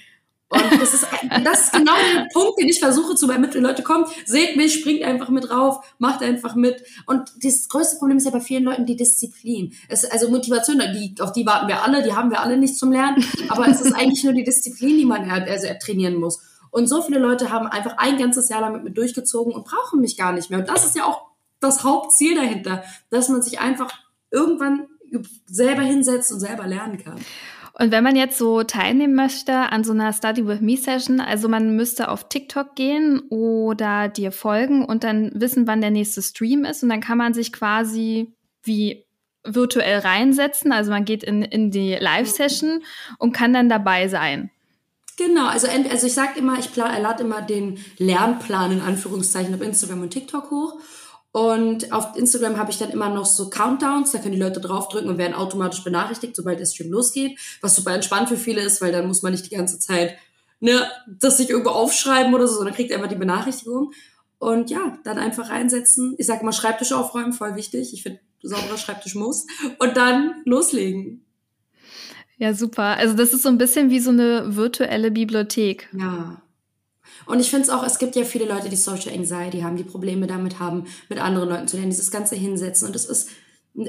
Und 0.55 0.81
das 0.81 0.95
ist, 0.95 1.07
das 1.45 1.61
ist 1.65 1.73
genau 1.73 1.93
der 2.15 2.29
Punkt, 2.33 2.61
den 2.61 2.69
ich 2.69 2.79
versuche 2.79 3.15
zu 3.15 3.27
übermitteln. 3.27 3.65
Leute, 3.65 3.83
kommt, 3.83 4.09
seht 4.25 4.57
mich, 4.57 4.75
springt 4.75 5.03
einfach 5.03 5.29
mit 5.29 5.49
drauf, 5.49 5.85
macht 5.99 6.23
einfach 6.23 6.55
mit. 6.55 6.83
Und 7.07 7.33
das 7.43 7.69
größte 7.69 7.99
Problem 7.99 8.19
ist 8.19 8.25
ja 8.25 8.31
bei 8.31 8.41
vielen 8.41 8.65
Leuten 8.65 8.87
die 8.87 8.97
Disziplin. 8.97 9.73
Es, 9.89 10.05
also 10.05 10.31
Motivation, 10.31 10.79
die, 10.79 11.15
auf 11.21 11.33
die 11.33 11.47
warten 11.47 11.69
wir 11.69 11.83
alle, 11.83 12.03
die 12.03 12.13
haben 12.13 12.31
wir 12.31 12.41
alle 12.41 12.57
nicht 12.57 12.77
zum 12.77 12.93
Lernen. 12.93 13.25
Aber 13.49 13.69
es 13.69 13.81
ist 13.81 13.93
eigentlich 13.95 14.25
nur 14.25 14.33
die 14.33 14.45
Disziplin, 14.45 14.99
die 14.99 15.07
man 15.07 15.29
also 15.31 15.67
trainieren 15.81 16.17
muss. 16.17 16.41
Und 16.71 16.89
so 16.89 17.03
viele 17.03 17.21
Leute 17.21 17.51
haben 17.51 17.69
einfach 17.69 17.99
ein 17.99 18.19
ganzes 18.19 18.49
Jahr 18.49 18.61
damit 18.61 18.83
mit 18.83 18.97
durchgezogen 18.97 19.53
und 19.53 19.65
brauchen 19.65 20.01
mich 20.01 20.17
gar 20.17 20.33
nicht 20.33 20.51
mehr. 20.51 20.59
Und 20.59 20.69
das 20.69 20.85
ist 20.85 20.97
ja 20.97 21.05
auch 21.05 21.23
das 21.61 21.85
Hauptziel 21.85 22.35
dahinter, 22.35 22.83
dass 23.11 23.29
man 23.29 23.43
sich 23.43 23.61
einfach 23.61 23.93
irgendwann 24.31 24.87
selber 25.47 25.83
hinsetzt 25.83 26.33
und 26.33 26.41
selber 26.41 26.67
lernen 26.67 26.99
kann. 26.99 27.21
Und 27.77 27.91
wenn 27.91 28.05
man 28.05 28.15
jetzt 28.15 28.39
so 28.39 28.63
teilnehmen 28.63 29.15
möchte 29.15 29.53
an 29.53 29.83
so 29.83 29.93
einer 29.93 30.13
Study 30.13 30.47
with 30.47 30.61
Me 30.61 30.77
Session, 30.77 31.21
also 31.21 31.49
man 31.49 31.75
müsste 31.75 32.09
auf 32.09 32.29
TikTok 32.29 32.77
gehen 32.77 33.21
oder 33.31 34.09
dir 34.09 34.31
folgen 34.31 34.85
und 34.85 35.03
dann 35.03 35.33
wissen, 35.35 35.67
wann 35.67 35.81
der 35.81 35.91
nächste 35.91 36.23
Stream 36.23 36.65
ist 36.65 36.85
und 36.85 36.89
dann 36.89 37.01
kann 37.01 37.19
man 37.19 37.35
sich 37.35 37.53
quasi 37.53 38.33
wie 38.63 39.05
virtuell 39.43 39.99
reinsetzen. 39.99 40.71
Also 40.71 40.93
man 40.93 41.05
geht 41.05 41.25
in, 41.25 41.43
in 41.43 41.73
die 41.73 41.95
Live-Session 41.95 42.83
und 43.19 43.33
kann 43.33 43.53
dann 43.53 43.69
dabei 43.69 44.07
sein. 44.07 44.51
Genau, 45.17 45.47
also, 45.47 45.69
also 45.69 46.07
ich 46.07 46.15
sage 46.15 46.39
immer, 46.39 46.59
ich 46.59 46.75
lade 46.75 47.23
immer 47.23 47.43
den 47.43 47.79
Lernplan 47.99 48.73
in 48.73 48.81
Anführungszeichen 48.81 49.55
auf 49.55 49.61
Instagram 49.61 50.03
und 50.03 50.11
TikTok 50.11 50.51
hoch. 50.51 50.81
Und 51.35 51.93
auf 51.93 52.15
Instagram 52.15 52.59
habe 52.59 52.71
ich 52.71 52.79
dann 52.79 52.93
immer 52.93 53.09
noch 53.09 53.27
so 53.27 53.51
Countdowns, 53.51 54.13
da 54.13 54.19
können 54.19 54.35
die 54.35 54.41
Leute 54.41 54.61
draufdrücken 54.61 55.11
und 55.11 55.19
werden 55.19 55.35
automatisch 55.35 55.83
benachrichtigt, 55.83 56.37
sobald 56.37 56.61
der 56.61 56.67
Stream 56.67 56.93
losgeht, 56.93 57.37
was 57.61 57.75
super 57.75 57.93
entspannt 57.93 58.29
für 58.29 58.37
viele 58.37 58.61
ist, 58.61 58.81
weil 58.81 58.93
dann 58.93 59.09
muss 59.09 59.23
man 59.23 59.33
nicht 59.33 59.51
die 59.51 59.57
ganze 59.57 59.81
Zeit 59.81 60.17
ne, 60.61 60.89
das 61.09 61.39
sich 61.39 61.51
irgendwo 61.51 61.71
aufschreiben 61.71 62.33
oder 62.35 62.47
so, 62.47 62.59
sondern 62.59 62.77
kriegt 62.77 62.93
einfach 62.93 63.09
die 63.09 63.17
Benachrichtigung. 63.17 63.91
Und 64.39 64.71
ja, 64.71 64.97
dann 65.03 65.19
einfach 65.19 65.51
reinsetzen. 65.51 66.15
Ich 66.19 66.27
sage 66.27 66.43
immer 66.43 66.53
Schreibtisch 66.53 66.93
aufräumen, 66.93 67.33
voll 67.33 67.57
wichtig. 67.57 67.93
Ich 67.95 68.05
finde, 68.05 68.21
sauberer 68.41 68.79
Schreibtisch 68.79 69.17
muss. 69.17 69.45
Und 69.81 69.97
dann 69.97 70.41
loslegen. 70.45 71.25
Ja, 72.37 72.55
super. 72.55 72.97
Also 72.97 73.17
das 73.17 73.33
ist 73.33 73.43
so 73.43 73.49
ein 73.49 73.59
bisschen 73.59 73.91
wie 73.91 73.99
so 73.99 74.11
eine 74.11 74.55
virtuelle 74.55 75.11
Bibliothek. 75.11 75.89
Ja, 75.99 76.44
und 77.27 77.41
ich 77.41 77.51
finde 77.51 77.65
es 77.65 77.71
auch, 77.71 77.85
es 77.85 77.99
gibt 77.99 78.17
ja 78.17 78.25
viele 78.25 78.47
Leute, 78.47 78.69
die 78.69 78.77
Social 78.77 79.13
Anxiety 79.13 79.61
haben, 79.61 79.77
die 79.77 79.85
Probleme 79.85 80.27
damit 80.27 80.59
haben, 80.59 80.85
mit 81.09 81.19
anderen 81.19 81.49
Leuten 81.49 81.69
zu 81.69 81.77
lernen, 81.77 81.91
dieses 81.91 82.11
ganze 82.11 82.37
Hinsetzen. 82.37 82.87
Und 82.89 82.97
es 82.97 83.07
ist, 83.07 83.31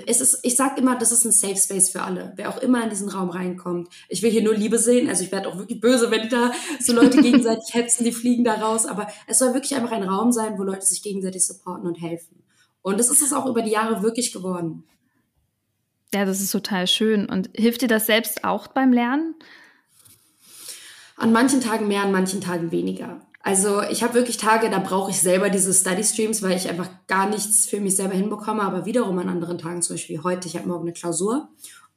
es 0.07 0.21
ist, 0.21 0.39
ich 0.41 0.55
sag 0.55 0.77
immer, 0.77 0.97
das 0.97 1.11
ist 1.11 1.25
ein 1.25 1.31
Safe 1.31 1.57
Space 1.57 1.89
für 1.89 2.01
alle. 2.01 2.33
Wer 2.35 2.49
auch 2.49 2.57
immer 2.57 2.83
in 2.83 2.89
diesen 2.89 3.09
Raum 3.09 3.29
reinkommt. 3.29 3.89
Ich 4.09 4.23
will 4.23 4.31
hier 4.31 4.43
nur 4.43 4.55
Liebe 4.55 4.79
sehen. 4.79 5.07
Also 5.09 5.23
ich 5.23 5.31
werde 5.31 5.47
auch 5.47 5.57
wirklich 5.57 5.79
böse, 5.79 6.09
wenn 6.09 6.27
da 6.29 6.51
so 6.79 6.93
Leute 6.93 7.21
gegenseitig 7.21 7.73
hetzen, 7.73 8.03
die 8.03 8.11
fliegen 8.11 8.43
da 8.43 8.55
raus. 8.55 8.85
Aber 8.85 9.07
es 9.27 9.37
soll 9.37 9.53
wirklich 9.53 9.75
einfach 9.75 9.91
ein 9.91 10.03
Raum 10.03 10.31
sein, 10.31 10.57
wo 10.57 10.63
Leute 10.63 10.85
sich 10.85 11.03
gegenseitig 11.03 11.45
supporten 11.45 11.87
und 11.87 12.01
helfen. 12.01 12.41
Und 12.81 12.99
das 12.99 13.09
ist 13.09 13.21
es 13.21 13.33
auch 13.33 13.45
über 13.45 13.61
die 13.61 13.71
Jahre 13.71 14.01
wirklich 14.01 14.31
geworden. 14.31 14.83
Ja, 16.13 16.25
das 16.25 16.41
ist 16.41 16.51
total 16.51 16.87
schön. 16.87 17.27
Und 17.27 17.49
hilft 17.53 17.81
dir 17.81 17.87
das 17.87 18.05
selbst 18.05 18.43
auch 18.43 18.67
beim 18.67 18.91
Lernen? 18.91 19.35
An 21.17 21.31
manchen 21.31 21.61
Tagen 21.61 21.87
mehr, 21.87 22.03
an 22.03 22.11
manchen 22.11 22.41
Tagen 22.41 22.71
weniger. 22.71 23.21
Also 23.41 23.83
ich 23.83 24.01
habe 24.01 24.15
wirklich 24.15 24.37
Tage, 24.37 24.69
da 24.71 24.79
brauche 24.79 25.11
ich 25.11 25.21
selber 25.21 25.51
diese 25.51 25.71
Study 25.71 26.03
Streams, 26.03 26.41
weil 26.41 26.57
ich 26.57 26.67
einfach 26.67 26.89
gar 27.07 27.29
nichts 27.29 27.67
für 27.67 27.79
mich 27.79 27.95
selber 27.95 28.15
hinbekomme. 28.15 28.63
Aber 28.63 28.85
wiederum 28.85 29.19
an 29.19 29.29
anderen 29.29 29.59
Tagen, 29.59 29.83
zum 29.83 29.95
Beispiel 29.95 30.23
heute, 30.23 30.47
ich 30.47 30.55
habe 30.55 30.67
morgen 30.67 30.81
eine 30.81 30.93
Klausur 30.93 31.49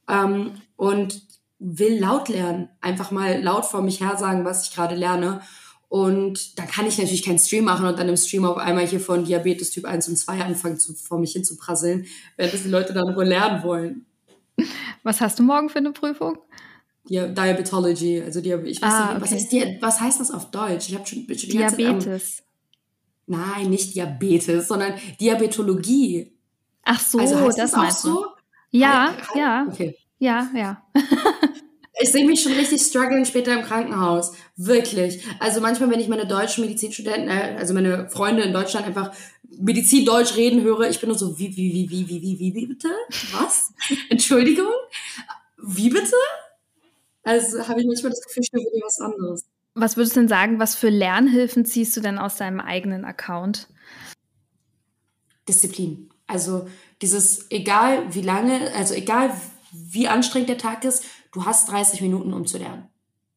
ähm, 0.09 0.61
und 0.77 1.23
will 1.59 1.99
laut 1.99 2.29
lernen, 2.29 2.69
einfach 2.81 3.11
mal 3.11 3.43
laut 3.43 3.65
vor 3.65 3.83
mich 3.83 4.01
her 4.01 4.17
sagen, 4.19 4.45
was 4.45 4.69
ich 4.69 4.75
gerade 4.75 4.95
lerne. 4.95 5.41
Und 5.89 6.59
da 6.59 6.65
kann 6.65 6.87
ich 6.87 6.99
natürlich 6.99 7.25
keinen 7.25 7.39
Stream 7.39 7.65
machen 7.65 7.87
und 7.87 7.99
dann 7.99 8.11
im 8.11 8.17
Stream 8.19 8.45
auf 8.45 8.59
einmal 8.59 8.87
hier 8.87 9.01
von 9.01 9.25
Diabetes 9.25 9.71
Typ 9.71 9.87
1 9.87 10.07
und 10.09 10.17
2 10.17 10.43
anfangen, 10.43 10.79
zu, 10.79 10.93
vor 10.95 11.19
mich 11.19 11.33
hin 11.33 11.45
zu 11.45 11.57
prasseln, 11.57 12.05
während 12.37 12.53
das 12.53 12.63
die 12.63 12.69
Leute 12.69 12.93
dann 12.93 13.17
wohl 13.17 13.25
lernen 13.25 13.63
wollen. 13.63 14.05
Was 15.03 15.23
hast 15.23 15.39
du 15.39 15.43
morgen 15.43 15.71
für 15.71 15.79
eine 15.79 15.93
Prüfung? 15.93 16.39
Diabetology, 17.09 18.23
also 18.23 18.41
Diab 18.41 18.65
ich 18.65 18.83
weiß 18.83 18.93
ah, 18.93 19.15
nicht, 19.15 19.23
was, 19.23 19.33
okay. 19.33 19.77
Di 19.77 19.83
was 19.83 20.01
heißt 20.01 20.21
das 20.21 20.31
auf 20.31 20.51
Deutsch? 20.51 20.89
Ich 20.89 20.95
habe 20.95 21.07
schon, 21.07 21.27
schon 21.27 21.51
Diabetes. 21.51 22.43
Am, 23.27 23.39
nein, 23.39 23.71
nicht 23.71 23.95
Diabetes, 23.95 24.69
sondern 24.69 24.95
Diabetologie. 25.21 26.33
Ach 26.85 27.01
so, 27.01 27.19
also 27.19 27.41
heißt 27.41 27.59
das, 27.59 27.71
das 27.73 27.81
auch 27.81 27.91
so? 27.91 28.27
Ja, 28.71 29.15
ja. 29.35 29.67
Okay. 29.71 29.97
Ja, 30.19 30.51
ja. 30.55 30.83
ich 32.01 32.11
sehe 32.11 32.27
mich 32.27 32.43
schon 32.43 32.53
richtig 32.53 32.83
strugglen 32.83 33.25
später 33.25 33.53
im 33.59 33.65
Krankenhaus. 33.65 34.33
Wirklich. 34.57 35.25
Also 35.39 35.61
manchmal, 35.61 35.91
wenn 35.91 36.01
ich 36.01 36.09
meine 36.09 36.27
deutschen 36.27 36.65
Medizinstudenten, 36.65 37.29
äh, 37.29 37.57
also 37.59 37.73
meine 37.73 38.09
Freunde 38.11 38.43
in 38.43 38.53
Deutschland 38.53 38.87
einfach 38.87 39.13
Medizindeutsch 39.59 40.37
reden 40.37 40.63
höre, 40.63 40.89
ich 40.91 41.01
bin 41.01 41.09
nur 41.09 41.19
so, 41.19 41.39
wie, 41.39 41.57
wie, 41.57 41.73
wie, 41.73 41.91
wie, 41.91 42.09
wie, 42.09 42.39
wie, 42.39 42.55
wie, 42.55 42.67
bitte? 42.67 42.89
Was? 43.33 43.73
Entschuldigung? 44.11 44.73
Wie 45.57 45.89
bitte? 45.89 46.17
Also 47.29 47.69
habe 47.69 47.79
ich 47.83 47.87
manchmal 47.87 48.09
das 48.09 48.23
Gefühl, 48.23 48.43
ich 48.43 48.51
höre 48.55 48.63
was 48.83 49.01
anderes. 49.01 49.45
Was 49.75 49.99
würdest 49.99 50.17
du 50.17 50.21
denn 50.21 50.29
sagen, 50.29 50.59
was 50.59 50.75
für 50.75 50.89
Lernhilfen 50.89 51.67
ziehst 51.67 51.95
du 51.95 52.01
denn 52.01 52.17
aus 52.17 52.37
deinem 52.37 52.59
eigenen 52.59 53.05
Account? 53.05 53.69
Disziplin. 55.47 56.09
Also 56.27 56.67
dieses, 57.03 57.51
egal 57.51 58.15
wie 58.15 58.23
lange, 58.23 58.73
also 58.75 58.95
egal 58.95 59.39
wie 59.73 60.09
anstrengend 60.09 60.49
der 60.49 60.57
Tag 60.57 60.85
ist, 60.85 61.05
du 61.33 61.45
hast 61.45 61.71
30 61.71 62.01
Minuten, 62.01 62.33
um 62.33 62.47
zu 62.47 62.57
lernen. 62.57 62.89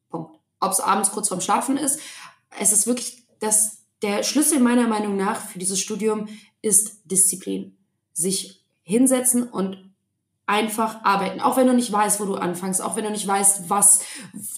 Punkt. 0.10 0.40
Ob 0.62 0.72
es 0.72 0.80
abends 0.80 1.12
kurz 1.12 1.28
vorm 1.28 1.42
Schlafen 1.42 1.76
ist, 1.76 2.00
es 2.62 2.72
ist 2.72 2.88
wirklich 2.88 3.24
das, 3.42 3.80
der 4.02 4.24
Schlüssel 4.24 4.62
meiner 4.62 4.88
Meinung 4.88 5.18
nach 5.18 5.42
für 5.42 5.60
dieses 5.60 5.82
Studium 5.82 6.30
ist 6.62 7.02
Disziplin. 7.12 7.76
Sich 8.14 8.64
hinsetzen 8.84 9.44
und 9.44 9.91
einfach 10.52 11.02
arbeiten. 11.06 11.40
Auch 11.40 11.56
wenn 11.56 11.66
du 11.66 11.74
nicht 11.74 11.92
weißt, 11.92 12.20
wo 12.20 12.26
du 12.26 12.36
anfängst, 12.36 12.82
auch 12.82 12.98
wenn 12.98 13.06
du 13.06 13.10
nicht 13.10 13.26
weißt, 13.26 13.70
was, 13.70 14.02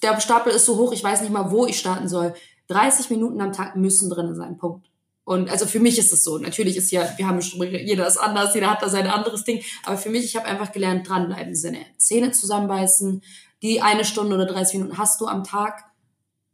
der 0.01 0.19
Stapel 0.19 0.51
ist 0.51 0.65
so 0.65 0.77
hoch, 0.77 0.91
ich 0.91 1.03
weiß 1.03 1.21
nicht 1.21 1.31
mal, 1.31 1.51
wo 1.51 1.67
ich 1.67 1.77
starten 1.77 2.07
soll. 2.07 2.33
30 2.69 3.11
Minuten 3.11 3.39
am 3.39 3.53
Tag 3.53 3.75
müssen 3.75 4.09
drin 4.09 4.33
sein. 4.33 4.57
Punkt. 4.57 4.89
Und 5.23 5.51
also 5.51 5.67
für 5.67 5.79
mich 5.79 5.99
ist 5.99 6.11
es 6.11 6.23
so. 6.23 6.39
Natürlich 6.39 6.77
ist 6.77 6.91
ja, 6.91 7.07
wir 7.17 7.27
haben 7.27 7.39
jeder 7.39 8.07
ist 8.07 8.17
anders, 8.17 8.55
jeder 8.55 8.71
hat 8.71 8.81
da 8.81 8.89
sein 8.89 9.05
anderes 9.05 9.43
Ding. 9.43 9.63
Aber 9.85 9.97
für 9.97 10.09
mich, 10.09 10.25
ich 10.25 10.35
habe 10.35 10.47
einfach 10.47 10.71
gelernt, 10.71 11.07
dranbleiben 11.07 11.55
Sinne. 11.55 11.85
Zähne 11.97 12.31
zusammenbeißen, 12.31 13.21
die 13.61 13.81
eine 13.81 14.03
Stunde 14.03 14.35
oder 14.35 14.47
30 14.47 14.79
Minuten 14.79 14.97
hast 14.97 15.21
du 15.21 15.27
am 15.27 15.43
Tag 15.43 15.83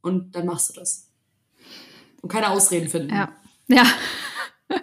und 0.01 0.35
dann 0.35 0.45
machst 0.45 0.69
du 0.69 0.73
das. 0.73 1.07
Und 2.21 2.29
keine 2.29 2.49
Ausreden 2.49 2.89
finden. 2.89 3.15
Ja. 3.15 3.29
Ja. 3.69 3.85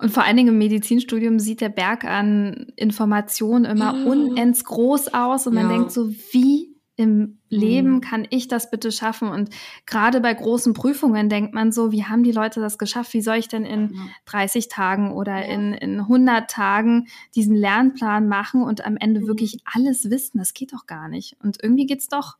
Und 0.00 0.10
vor 0.10 0.24
allen 0.24 0.36
Dingen 0.36 0.48
im 0.50 0.58
Medizinstudium 0.58 1.38
sieht 1.38 1.60
der 1.60 1.68
Berg 1.68 2.04
an 2.04 2.72
Informationen 2.76 3.66
immer 3.66 3.94
oh. 3.94 4.10
unends 4.10 4.64
groß 4.64 5.12
aus 5.12 5.46
und 5.46 5.54
man 5.54 5.68
ja. 5.68 5.76
denkt 5.76 5.92
so, 5.92 6.10
wie 6.32 6.70
im 6.96 7.38
Leben 7.48 7.94
mhm. 7.94 8.00
kann 8.02 8.26
ich 8.28 8.46
das 8.46 8.70
bitte 8.70 8.92
schaffen? 8.92 9.28
Und 9.28 9.50
gerade 9.86 10.20
bei 10.20 10.32
großen 10.34 10.74
Prüfungen 10.74 11.28
denkt 11.28 11.54
man 11.54 11.72
so, 11.72 11.92
wie 11.92 12.04
haben 12.04 12.22
die 12.22 12.32
Leute 12.32 12.60
das 12.60 12.76
geschafft? 12.76 13.14
Wie 13.14 13.22
soll 13.22 13.36
ich 13.36 13.48
denn 13.48 13.64
in 13.64 13.94
30 14.26 14.68
Tagen 14.68 15.12
oder 15.12 15.38
ja. 15.38 15.54
in, 15.54 15.72
in 15.72 16.00
100 16.00 16.50
Tagen 16.50 17.08
diesen 17.34 17.56
Lernplan 17.56 18.28
machen 18.28 18.62
und 18.62 18.84
am 18.84 18.96
Ende 18.98 19.20
mhm. 19.20 19.26
wirklich 19.28 19.60
alles 19.64 20.10
wissen? 20.10 20.38
Das 20.38 20.52
geht 20.52 20.72
doch 20.72 20.86
gar 20.86 21.08
nicht. 21.08 21.36
Und 21.42 21.58
irgendwie 21.62 21.86
geht's 21.86 22.08
doch. 22.08 22.36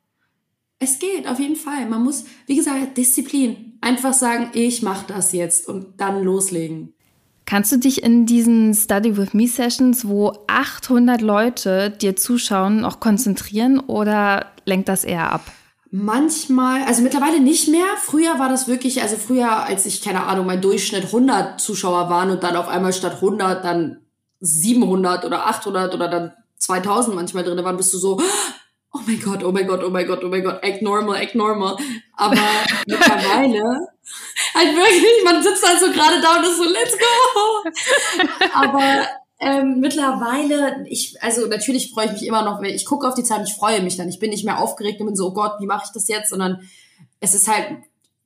Es 0.78 0.98
geht, 0.98 1.26
auf 1.26 1.38
jeden 1.38 1.56
Fall. 1.56 1.86
Man 1.88 2.02
muss, 2.02 2.24
wie 2.46 2.56
gesagt, 2.56 2.96
Disziplin. 2.96 3.78
Einfach 3.80 4.14
sagen, 4.14 4.50
ich 4.52 4.82
mache 4.82 5.06
das 5.08 5.32
jetzt 5.32 5.68
und 5.68 6.00
dann 6.00 6.22
loslegen. 6.22 6.94
Kannst 7.46 7.72
du 7.72 7.78
dich 7.78 8.02
in 8.02 8.26
diesen 8.26 8.74
Study 8.74 9.16
with 9.16 9.34
Me 9.34 9.48
Sessions, 9.48 10.06
wo 10.06 10.32
800 10.46 11.20
Leute 11.20 11.90
dir 11.90 12.14
zuschauen, 12.16 12.84
auch 12.84 13.00
konzentrieren 13.00 13.80
oder 13.80 14.46
lenkt 14.64 14.88
das 14.88 15.04
eher 15.04 15.32
ab? 15.32 15.42
Manchmal, 15.92 16.84
also 16.84 17.02
mittlerweile 17.02 17.40
nicht 17.40 17.68
mehr. 17.68 17.86
Früher 18.00 18.38
war 18.38 18.48
das 18.48 18.68
wirklich, 18.68 19.02
also 19.02 19.16
früher, 19.16 19.64
als 19.64 19.86
ich, 19.86 20.02
keine 20.02 20.22
Ahnung, 20.24 20.46
mein 20.46 20.60
Durchschnitt 20.60 21.06
100 21.06 21.60
Zuschauer 21.60 22.08
waren 22.08 22.30
und 22.30 22.44
dann 22.44 22.54
auf 22.54 22.68
einmal 22.68 22.92
statt 22.92 23.14
100 23.14 23.64
dann 23.64 23.98
700 24.38 25.24
oder 25.24 25.46
800 25.46 25.92
oder 25.92 26.08
dann 26.08 26.32
2000 26.58 27.16
manchmal 27.16 27.42
drin 27.42 27.64
waren, 27.64 27.76
bist 27.76 27.92
du 27.92 27.98
so, 27.98 28.20
oh 28.92 29.00
mein 29.04 29.20
Gott, 29.20 29.42
oh 29.42 29.50
mein 29.50 29.66
Gott, 29.66 29.82
oh 29.84 29.90
mein 29.90 30.06
Gott, 30.06 30.22
oh 30.22 30.28
mein 30.28 30.44
Gott, 30.44 30.62
act 30.62 30.82
normal, 30.82 31.20
act 31.20 31.34
normal. 31.34 31.76
Aber 32.16 32.36
mittlerweile 32.86 33.88
halt 34.54 34.76
wirklich, 34.76 35.24
man 35.24 35.42
sitzt 35.42 35.66
halt 35.66 35.80
so 35.80 35.90
gerade 35.90 36.20
da 36.20 36.38
und 36.38 36.44
ist 36.44 36.56
so, 36.56 36.64
let's 36.64 36.96
go. 36.98 37.70
Aber 38.54 39.06
ähm, 39.40 39.80
mittlerweile, 39.80 40.84
ich, 40.86 41.16
also 41.22 41.46
natürlich 41.46 41.90
freue 41.92 42.06
ich 42.06 42.12
mich 42.12 42.26
immer 42.26 42.42
noch, 42.42 42.62
ich 42.62 42.84
gucke 42.84 43.08
auf 43.08 43.14
die 43.14 43.24
Zeit, 43.24 43.46
ich 43.48 43.54
freue 43.54 43.82
mich 43.82 43.96
dann. 43.96 44.08
Ich 44.08 44.18
bin 44.18 44.30
nicht 44.30 44.44
mehr 44.44 44.58
aufgeregt 44.58 45.00
und 45.00 45.06
bin 45.06 45.16
so, 45.16 45.28
oh 45.28 45.32
Gott, 45.32 45.54
wie 45.60 45.66
mache 45.66 45.84
ich 45.86 45.92
das 45.92 46.08
jetzt? 46.08 46.30
Sondern 46.30 46.68
es 47.20 47.34
ist 47.34 47.48
halt, 47.48 47.78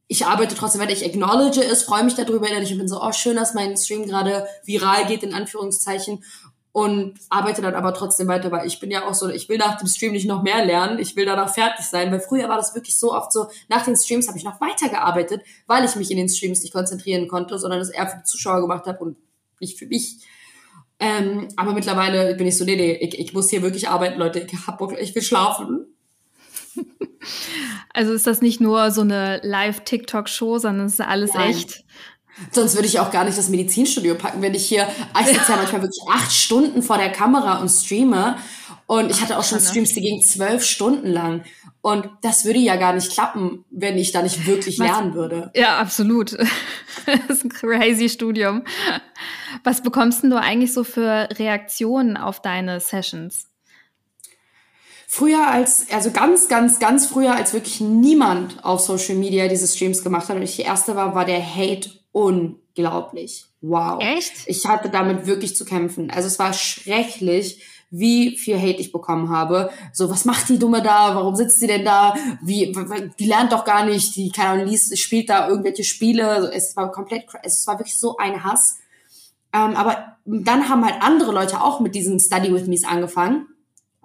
ich 0.08 0.26
arbeite 0.26 0.54
trotzdem 0.54 0.80
weiter, 0.80 0.92
ich 0.92 1.04
acknowledge 1.04 1.62
es, 1.62 1.84
freue 1.84 2.04
mich 2.04 2.14
darüber 2.14 2.48
innerlich 2.48 2.72
und 2.72 2.78
bin 2.78 2.88
so, 2.88 3.00
oh, 3.00 3.12
schön, 3.12 3.36
dass 3.36 3.54
mein 3.54 3.76
Stream 3.76 4.06
gerade 4.06 4.46
viral 4.64 5.06
geht, 5.06 5.22
in 5.22 5.34
Anführungszeichen 5.34 6.24
und 6.74 7.20
arbeite 7.30 7.62
dann 7.62 7.76
aber 7.76 7.94
trotzdem 7.94 8.26
weiter, 8.26 8.50
weil 8.50 8.66
ich 8.66 8.80
bin 8.80 8.90
ja 8.90 9.06
auch 9.06 9.14
so, 9.14 9.28
ich 9.28 9.48
will 9.48 9.58
nach 9.58 9.78
dem 9.78 9.86
Stream 9.86 10.10
nicht 10.10 10.26
noch 10.26 10.42
mehr 10.42 10.64
lernen, 10.64 10.98
ich 10.98 11.14
will 11.14 11.24
danach 11.24 11.54
fertig 11.54 11.86
sein, 11.86 12.10
weil 12.10 12.18
früher 12.18 12.48
war 12.48 12.56
das 12.56 12.74
wirklich 12.74 12.98
so 12.98 13.14
oft 13.14 13.32
so, 13.32 13.46
nach 13.68 13.84
den 13.84 13.96
Streams 13.96 14.26
habe 14.26 14.38
ich 14.38 14.42
noch 14.42 14.60
weiter 14.60 14.88
gearbeitet, 14.88 15.42
weil 15.68 15.84
ich 15.84 15.94
mich 15.94 16.10
in 16.10 16.16
den 16.16 16.28
Streams 16.28 16.62
nicht 16.62 16.72
konzentrieren 16.72 17.28
konnte, 17.28 17.60
sondern 17.60 17.78
das 17.78 17.90
eher 17.90 18.08
für 18.08 18.16
die 18.16 18.24
Zuschauer 18.24 18.60
gemacht 18.60 18.86
habe 18.86 18.98
und 19.04 19.16
nicht 19.60 19.78
für 19.78 19.86
mich. 19.86 20.16
Ähm, 20.98 21.46
aber 21.54 21.74
mittlerweile 21.74 22.34
bin 22.34 22.48
ich 22.48 22.58
so, 22.58 22.64
nee, 22.64 22.74
nee, 22.74 22.94
ich, 22.94 23.20
ich 23.20 23.32
muss 23.32 23.50
hier 23.50 23.62
wirklich 23.62 23.88
arbeiten, 23.88 24.18
Leute, 24.18 24.40
ich 24.40 24.66
hab 24.66 24.78
Bock, 24.78 24.98
ich 24.98 25.14
will 25.14 25.22
schlafen. 25.22 25.86
Also 27.96 28.12
ist 28.12 28.26
das 28.26 28.42
nicht 28.42 28.60
nur 28.60 28.90
so 28.90 29.02
eine 29.02 29.40
Live-TikTok-Show, 29.44 30.58
sondern 30.58 30.86
es 30.86 30.94
ist 30.94 31.00
alles 31.00 31.32
Nein. 31.32 31.50
echt? 31.50 31.84
Sonst 32.50 32.74
würde 32.74 32.88
ich 32.88 32.98
auch 32.98 33.10
gar 33.10 33.24
nicht 33.24 33.38
das 33.38 33.48
Medizinstudio 33.48 34.16
packen, 34.16 34.42
wenn 34.42 34.54
ich 34.54 34.66
hier, 34.66 34.88
ich 35.20 35.26
sitze 35.26 35.52
ja 35.52 35.56
manchmal 35.56 35.82
wirklich 35.82 36.02
acht 36.10 36.32
Stunden 36.32 36.82
vor 36.82 36.98
der 36.98 37.10
Kamera 37.10 37.60
und 37.60 37.68
streame. 37.68 38.36
Und 38.86 39.10
ich 39.10 39.22
hatte 39.22 39.38
auch 39.38 39.44
schon 39.44 39.60
Streams, 39.60 39.94
die 39.94 40.02
gingen 40.02 40.22
zwölf 40.22 40.64
Stunden 40.64 41.08
lang. 41.08 41.44
Und 41.80 42.08
das 42.22 42.44
würde 42.44 42.58
ja 42.58 42.76
gar 42.76 42.92
nicht 42.92 43.12
klappen, 43.12 43.64
wenn 43.70 43.96
ich 43.98 44.10
da 44.12 44.22
nicht 44.22 44.46
wirklich 44.46 44.78
Was? 44.78 44.86
lernen 44.88 45.14
würde. 45.14 45.50
Ja, 45.54 45.78
absolut. 45.78 46.32
das 47.06 47.20
ist 47.28 47.44
ein 47.44 47.50
crazy 47.50 48.08
Studium. 48.08 48.64
Was 49.62 49.82
bekommst 49.82 50.22
denn 50.22 50.30
du 50.30 50.40
eigentlich 50.40 50.72
so 50.72 50.82
für 50.82 51.28
Reaktionen 51.38 52.16
auf 52.16 52.40
deine 52.40 52.80
Sessions? 52.80 53.48
Früher 55.06 55.46
als, 55.46 55.86
also 55.92 56.10
ganz, 56.10 56.48
ganz, 56.48 56.78
ganz 56.80 57.06
früher, 57.06 57.36
als 57.36 57.52
wirklich 57.52 57.80
niemand 57.80 58.64
auf 58.64 58.80
Social 58.80 59.14
Media 59.14 59.46
diese 59.46 59.68
Streams 59.68 60.02
gemacht 60.02 60.28
hat 60.28 60.36
und 60.36 60.42
ich 60.42 60.56
die 60.56 60.62
erste 60.62 60.96
war, 60.96 61.14
war 61.14 61.24
der 61.24 61.40
Hate 61.40 62.03
unglaublich. 62.14 63.46
Wow. 63.60 64.00
Echt? 64.00 64.32
Ich 64.46 64.66
hatte 64.66 64.88
damit 64.88 65.26
wirklich 65.26 65.56
zu 65.56 65.64
kämpfen. 65.64 66.10
Also 66.10 66.28
es 66.28 66.38
war 66.38 66.52
schrecklich, 66.52 67.60
wie 67.90 68.36
viel 68.36 68.56
Hate 68.56 68.80
ich 68.80 68.92
bekommen 68.92 69.30
habe. 69.30 69.70
So, 69.92 70.08
was 70.10 70.24
macht 70.24 70.48
die 70.48 70.58
Dumme 70.58 70.80
da? 70.80 71.14
Warum 71.14 71.34
sitzt 71.34 71.58
sie 71.58 71.66
denn 71.66 71.84
da? 71.84 72.14
Wie, 72.40 72.72
die 73.18 73.26
lernt 73.26 73.52
doch 73.52 73.64
gar 73.64 73.84
nicht. 73.84 74.14
Die, 74.14 74.30
keine 74.30 74.50
Ahnung, 74.50 74.66
liest, 74.66 74.96
spielt 74.98 75.28
da 75.28 75.48
irgendwelche 75.48 75.84
Spiele. 75.84 76.50
Es 76.54 76.76
war 76.76 76.92
komplett, 76.92 77.26
es 77.42 77.66
war 77.66 77.78
wirklich 77.78 77.98
so 77.98 78.16
ein 78.16 78.44
Hass. 78.44 78.78
Ähm, 79.52 79.74
aber 79.74 80.16
dann 80.24 80.68
haben 80.68 80.84
halt 80.84 81.02
andere 81.02 81.32
Leute 81.32 81.62
auch 81.62 81.80
mit 81.80 81.94
diesen 81.94 82.20
Study 82.20 82.52
with 82.52 82.66
Me's 82.66 82.84
angefangen. 82.84 83.48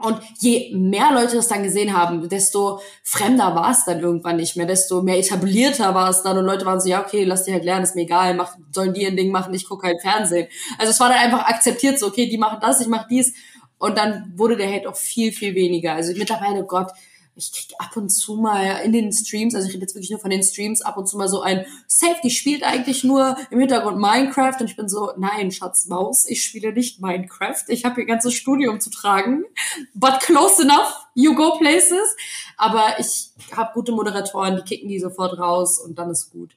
Und 0.01 0.17
je 0.37 0.73
mehr 0.73 1.11
Leute 1.13 1.35
das 1.35 1.49
dann 1.49 1.61
gesehen 1.61 1.95
haben, 1.95 2.29
desto 2.29 2.79
fremder 3.03 3.53
war 3.53 3.71
es 3.71 3.83
dann 3.83 3.99
irgendwann 3.99 4.37
nicht 4.37 4.55
mehr, 4.55 4.65
desto 4.65 5.01
mehr 5.01 5.19
etablierter 5.19 5.93
war 5.93 6.09
es 6.09 6.23
dann 6.23 6.37
und 6.37 6.45
Leute 6.45 6.65
waren 6.65 6.79
so, 6.79 6.87
ja, 6.87 7.01
okay, 7.01 7.25
lass 7.25 7.43
die 7.43 7.51
halt 7.51 7.65
lernen, 7.65 7.83
ist 7.83 7.95
mir 7.95 8.03
egal, 8.03 8.33
mach, 8.33 8.55
sollen 8.71 8.93
die 8.93 9.05
ein 9.05 9.17
Ding 9.17 9.29
machen, 9.29 9.53
ich 9.53 9.67
gucke 9.67 9.87
halt 9.87 10.01
Fernsehen. 10.01 10.47
Also 10.77 10.91
es 10.91 10.99
war 11.01 11.09
dann 11.09 11.17
einfach 11.17 11.45
akzeptiert 11.45 11.99
so, 11.99 12.07
okay, 12.07 12.29
die 12.29 12.37
machen 12.37 12.59
das, 12.61 12.79
ich 12.79 12.87
mach 12.87 13.07
dies. 13.09 13.33
Und 13.77 13.97
dann 13.97 14.31
wurde 14.35 14.55
der 14.55 14.71
Hate 14.73 14.87
auch 14.87 14.95
viel, 14.95 15.33
viel 15.33 15.53
weniger. 15.53 15.93
Also 15.93 16.13
mittlerweile, 16.17 16.63
Gott, 16.63 16.91
ich 17.39 17.51
krieg 17.51 17.75
ab 17.79 17.95
und 17.95 18.09
zu 18.09 18.35
mal 18.35 18.81
in 18.83 18.91
den 18.91 19.11
Streams, 19.11 19.55
also 19.55 19.67
ich 19.67 19.73
rede 19.73 19.83
jetzt 19.83 19.95
wirklich 19.95 20.11
nur 20.11 20.19
von 20.19 20.29
den 20.29 20.43
Streams, 20.43 20.81
ab 20.81 20.97
und 20.97 21.07
zu 21.07 21.17
mal 21.17 21.29
so 21.29 21.41
ein 21.41 21.65
Safety 21.87 22.29
spielt 22.29 22.63
eigentlich 22.63 23.03
nur 23.03 23.37
im 23.49 23.59
Hintergrund 23.59 23.97
Minecraft 23.97 24.55
und 24.59 24.69
ich 24.69 24.75
bin 24.75 24.89
so, 24.89 25.11
nein, 25.17 25.51
Schatz 25.51 25.87
Maus, 25.87 26.25
ich 26.27 26.43
spiele 26.43 26.73
nicht 26.73 27.01
Minecraft. 27.01 27.63
Ich 27.67 27.85
habe 27.85 27.95
hier 27.95 28.05
ganzes 28.05 28.33
Studium 28.33 28.79
zu 28.79 28.89
tragen. 28.89 29.45
But 29.93 30.19
close 30.19 30.61
enough, 30.61 30.93
you 31.15 31.33
go 31.33 31.57
places. 31.57 32.15
Aber 32.57 32.99
ich 32.99 33.29
habe 33.55 33.71
gute 33.73 33.91
Moderatoren, 33.91 34.57
die 34.57 34.63
kicken 34.63 34.89
die 34.89 34.99
sofort 34.99 35.39
raus 35.39 35.79
und 35.79 35.97
dann 35.97 36.09
ist 36.09 36.31
gut. 36.31 36.55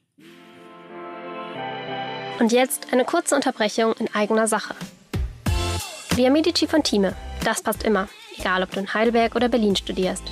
Und 2.40 2.50
jetzt 2.50 2.92
eine 2.92 3.04
kurze 3.04 3.36
Unterbrechung 3.36 3.92
in 3.94 4.12
eigener 4.14 4.48
Sache. 4.48 4.74
Via 6.16 6.28
Medici 6.28 6.66
von 6.66 6.82
Thieme, 6.82 7.14
das 7.44 7.62
passt 7.62 7.84
immer, 7.84 8.08
egal 8.36 8.62
ob 8.62 8.70
du 8.72 8.80
in 8.80 8.92
Heidelberg 8.92 9.34
oder 9.34 9.48
Berlin 9.48 9.76
studierst. 9.76 10.24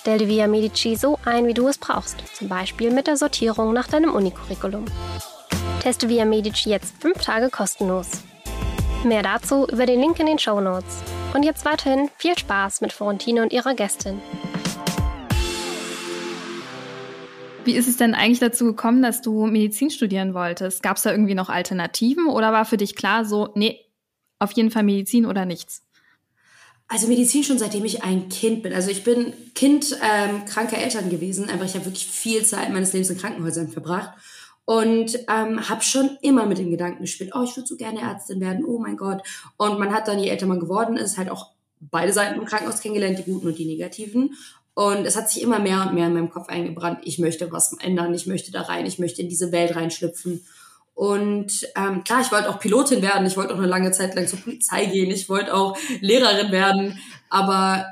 Stell 0.00 0.16
dir 0.16 0.28
Via 0.28 0.46
Medici 0.46 0.96
so 0.96 1.18
ein, 1.26 1.46
wie 1.46 1.52
du 1.52 1.68
es 1.68 1.76
brauchst, 1.76 2.24
zum 2.34 2.48
Beispiel 2.48 2.90
mit 2.90 3.06
der 3.06 3.18
Sortierung 3.18 3.74
nach 3.74 3.86
deinem 3.86 4.14
Unicurriculum. 4.14 4.86
Teste 5.82 6.08
Via 6.08 6.24
Medici 6.24 6.70
jetzt 6.70 6.94
fünf 7.02 7.22
Tage 7.22 7.50
kostenlos. 7.50 8.22
Mehr 9.04 9.22
dazu 9.22 9.66
über 9.66 9.84
den 9.84 10.00
Link 10.00 10.18
in 10.18 10.24
den 10.24 10.38
Show 10.38 10.58
Notes. 10.58 11.02
Und 11.34 11.42
jetzt 11.42 11.66
weiterhin 11.66 12.08
viel 12.16 12.38
Spaß 12.38 12.80
mit 12.80 12.94
Florentine 12.94 13.42
und 13.42 13.52
ihrer 13.52 13.74
Gästin. 13.74 14.22
Wie 17.64 17.74
ist 17.74 17.86
es 17.86 17.98
denn 17.98 18.14
eigentlich 18.14 18.40
dazu 18.40 18.64
gekommen, 18.64 19.02
dass 19.02 19.20
du 19.20 19.44
Medizin 19.44 19.90
studieren 19.90 20.32
wolltest? 20.32 20.82
Gab 20.82 20.96
es 20.96 21.02
da 21.02 21.10
irgendwie 21.10 21.34
noch 21.34 21.50
Alternativen 21.50 22.26
oder 22.26 22.54
war 22.54 22.64
für 22.64 22.78
dich 22.78 22.96
klar 22.96 23.26
so, 23.26 23.50
nee, 23.54 23.78
auf 24.38 24.52
jeden 24.52 24.70
Fall 24.70 24.82
Medizin 24.82 25.26
oder 25.26 25.44
nichts? 25.44 25.82
Also 26.92 27.06
Medizin 27.06 27.44
schon 27.44 27.56
seitdem 27.56 27.84
ich 27.84 28.02
ein 28.02 28.28
Kind 28.28 28.64
bin. 28.64 28.72
Also 28.72 28.90
ich 28.90 29.04
bin 29.04 29.32
Kind 29.54 29.96
ähm, 30.02 30.44
kranker 30.44 30.76
Eltern 30.76 31.08
gewesen. 31.08 31.48
Einfach 31.48 31.64
ich 31.64 31.74
habe 31.74 31.84
wirklich 31.84 32.08
viel 32.08 32.44
Zeit 32.44 32.68
meines 32.70 32.92
Lebens 32.92 33.10
in 33.10 33.18
Krankenhäusern 33.18 33.68
verbracht 33.68 34.10
und 34.64 35.16
ähm, 35.28 35.68
habe 35.68 35.82
schon 35.82 36.18
immer 36.20 36.46
mit 36.46 36.58
dem 36.58 36.68
Gedanken 36.68 37.02
gespielt, 37.02 37.30
oh, 37.32 37.44
ich 37.44 37.56
würde 37.56 37.68
so 37.68 37.76
gerne 37.76 38.00
Ärztin 38.00 38.40
werden, 38.40 38.64
oh 38.64 38.80
mein 38.80 38.96
Gott. 38.96 39.22
Und 39.56 39.78
man 39.78 39.94
hat 39.94 40.08
dann, 40.08 40.18
je 40.18 40.30
älter 40.30 40.46
man 40.46 40.58
geworden 40.58 40.96
ist, 40.96 41.16
halt 41.16 41.30
auch 41.30 41.52
beide 41.78 42.12
Seiten 42.12 42.40
im 42.40 42.44
Krankenhaus 42.44 42.80
kennengelernt, 42.80 43.20
die 43.20 43.30
guten 43.30 43.46
und 43.46 43.56
die 43.56 43.66
negativen. 43.66 44.34
Und 44.74 45.06
es 45.06 45.16
hat 45.16 45.30
sich 45.30 45.42
immer 45.42 45.60
mehr 45.60 45.86
und 45.86 45.94
mehr 45.94 46.08
in 46.08 46.14
meinem 46.14 46.30
Kopf 46.30 46.48
eingebrannt, 46.48 47.02
ich 47.04 47.20
möchte 47.20 47.52
was 47.52 47.72
ändern, 47.78 48.12
ich 48.14 48.26
möchte 48.26 48.50
da 48.50 48.62
rein, 48.62 48.84
ich 48.84 48.98
möchte 48.98 49.22
in 49.22 49.28
diese 49.28 49.52
Welt 49.52 49.76
reinschlüpfen. 49.76 50.44
Und 51.00 51.66
ähm, 51.76 52.04
klar, 52.04 52.20
ich 52.20 52.30
wollte 52.30 52.50
auch 52.50 52.60
Pilotin 52.60 53.00
werden, 53.00 53.26
ich 53.26 53.34
wollte 53.38 53.54
auch 53.54 53.58
eine 53.58 53.66
lange 53.66 53.90
Zeit 53.90 54.14
lang 54.14 54.28
zur 54.28 54.38
Polizei 54.38 54.84
gehen, 54.84 55.10
ich 55.10 55.30
wollte 55.30 55.54
auch 55.54 55.74
Lehrerin 56.02 56.52
werden, 56.52 56.98
aber 57.30 57.86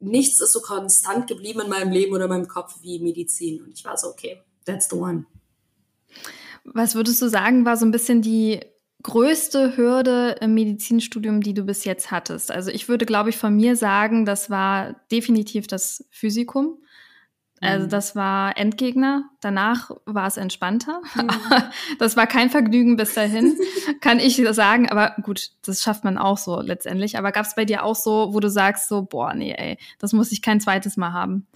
nichts 0.00 0.40
ist 0.40 0.54
so 0.54 0.60
konstant 0.60 1.28
geblieben 1.28 1.60
in 1.60 1.68
meinem 1.68 1.92
Leben 1.92 2.12
oder 2.12 2.24
in 2.24 2.30
meinem 2.30 2.48
Kopf 2.48 2.74
wie 2.82 2.98
Medizin. 2.98 3.62
Und 3.62 3.70
ich 3.74 3.84
war 3.84 3.96
so, 3.96 4.08
okay, 4.08 4.42
that's 4.64 4.88
the 4.90 4.96
one. 4.96 5.24
Was 6.64 6.96
würdest 6.96 7.22
du 7.22 7.28
sagen, 7.28 7.64
war 7.64 7.76
so 7.76 7.86
ein 7.86 7.92
bisschen 7.92 8.22
die 8.22 8.58
größte 9.04 9.76
Hürde 9.76 10.34
im 10.40 10.54
Medizinstudium, 10.54 11.42
die 11.42 11.54
du 11.54 11.62
bis 11.62 11.84
jetzt 11.84 12.10
hattest? 12.10 12.50
Also 12.50 12.72
ich 12.72 12.88
würde, 12.88 13.06
glaube 13.06 13.30
ich, 13.30 13.36
von 13.36 13.54
mir 13.54 13.76
sagen, 13.76 14.24
das 14.24 14.50
war 14.50 14.96
definitiv 15.12 15.68
das 15.68 16.08
Physikum. 16.10 16.82
Also 17.60 17.86
mhm. 17.86 17.90
das 17.90 18.14
war 18.14 18.56
Endgegner. 18.56 19.24
Danach 19.40 19.90
war 20.04 20.26
es 20.26 20.36
entspannter. 20.36 21.00
Mhm. 21.14 21.28
das 21.98 22.16
war 22.16 22.26
kein 22.26 22.50
Vergnügen 22.50 22.96
bis 22.96 23.14
dahin, 23.14 23.56
kann 24.00 24.20
ich 24.20 24.42
sagen. 24.52 24.88
Aber 24.88 25.14
gut, 25.22 25.50
das 25.64 25.82
schafft 25.82 26.04
man 26.04 26.18
auch 26.18 26.38
so 26.38 26.60
letztendlich. 26.60 27.18
Aber 27.18 27.32
gab 27.32 27.46
es 27.46 27.54
bei 27.54 27.64
dir 27.64 27.84
auch 27.84 27.96
so, 27.96 28.32
wo 28.32 28.40
du 28.40 28.50
sagst 28.50 28.88
so, 28.88 29.02
boah, 29.02 29.34
nee, 29.34 29.54
ey, 29.56 29.78
das 29.98 30.12
muss 30.12 30.32
ich 30.32 30.42
kein 30.42 30.60
zweites 30.60 30.96
Mal 30.96 31.12
haben? 31.12 31.46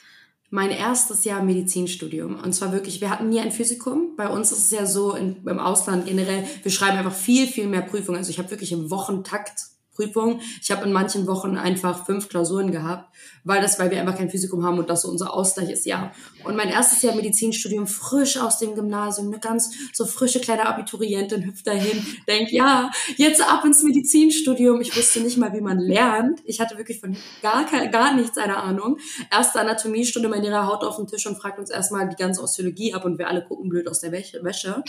Mein 0.51 0.71
erstes 0.71 1.25
Jahr 1.25 1.43
Medizinstudium. 1.43 2.35
Und 2.37 2.53
zwar 2.53 2.73
wirklich, 2.73 3.01
wir 3.01 3.09
hatten 3.09 3.31
nie 3.31 3.41
ein 3.41 3.53
Physikum. 3.53 4.17
Bei 4.17 4.29
uns 4.29 4.53
ist 4.53 4.67
es 4.67 4.71
ja 4.71 4.85
so 4.85 5.15
in, 5.15 5.37
im 5.47 5.59
Ausland 5.59 6.07
generell, 6.07 6.45
wir 6.63 6.71
schreiben 6.71 6.99
einfach 6.99 7.15
viel, 7.15 7.47
viel 7.47 7.69
mehr 7.69 7.81
Prüfungen. 7.81 8.19
Also 8.19 8.31
ich 8.31 8.39
habe 8.39 8.51
wirklich 8.51 8.73
im 8.73 8.91
Wochentakt 8.91 9.73
Prüfungen. 9.95 10.41
Ich 10.61 10.71
habe 10.71 10.85
in 10.85 10.93
manchen 10.93 11.27
Wochen 11.27 11.57
einfach 11.57 12.07
fünf 12.07 12.29
Klausuren 12.29 12.73
gehabt, 12.73 13.15
weil 13.45 13.61
das, 13.61 13.79
weil 13.79 13.91
wir 13.91 14.01
einfach 14.01 14.17
kein 14.17 14.31
Physikum 14.31 14.65
haben 14.65 14.79
und 14.79 14.89
das 14.89 15.03
so 15.03 15.09
unser 15.09 15.35
Ausgleich 15.35 15.71
ist, 15.71 15.87
ja. 15.87 16.13
Und 16.45 16.57
mein 16.57 16.69
erstes 16.69 17.03
Jahr 17.03 17.15
Medizinstudium, 17.15 17.87
frisch 17.87 18.39
aus 18.39 18.59
dem 18.59 18.75
Gymnasium, 18.75 19.29
eine 19.29 19.41
ganz 19.41 19.73
so 19.93 20.07
frische 20.07 20.41
kleine 20.41 20.67
Abiturientin 20.67 21.45
hüpft 21.45 21.67
dahin, 21.67 22.05
denkt, 22.29 22.53
ja, 22.53 22.91
jetzt 23.17 23.43
ab 23.43 23.65
ins 23.65 23.83
Medizinstudium. 23.83 24.81
Ich 24.81 24.97
wusste 24.97 25.21
nicht 25.21 25.39
mal, 25.39 25.53
wie 25.53 25.61
man 25.61 25.79
lernt. 25.79 26.41
Ich 26.45 26.61
hatte 26.61 26.79
wirklich 26.79 27.01
von 27.01 27.17
gar, 27.43 27.65
gar 27.91 28.15
nichts 28.15 28.39
eine 28.39 28.57
Ahnung. 28.57 28.99
Erste 29.31 29.61
Anatomiestunde, 29.61 30.29
mein 30.29 30.43
Lehrer 30.43 30.67
haut 30.67 30.85
auf 30.85 30.97
den 30.97 31.07
Tisch 31.07 31.27
und 31.27 31.37
fragt 31.37 31.59
uns 31.59 31.71
erstmal 31.71 32.09
die 32.09 32.17
ganze 32.17 32.43
Osteologie 32.43 32.95
ab 32.95 33.05
und 33.05 33.19
wir 33.19 33.29
alle 33.29 33.45
gucken 33.45 33.69
blöd 33.69 33.89
aus 33.89 34.01
der 34.01 34.13
Wäsche. 34.13 34.83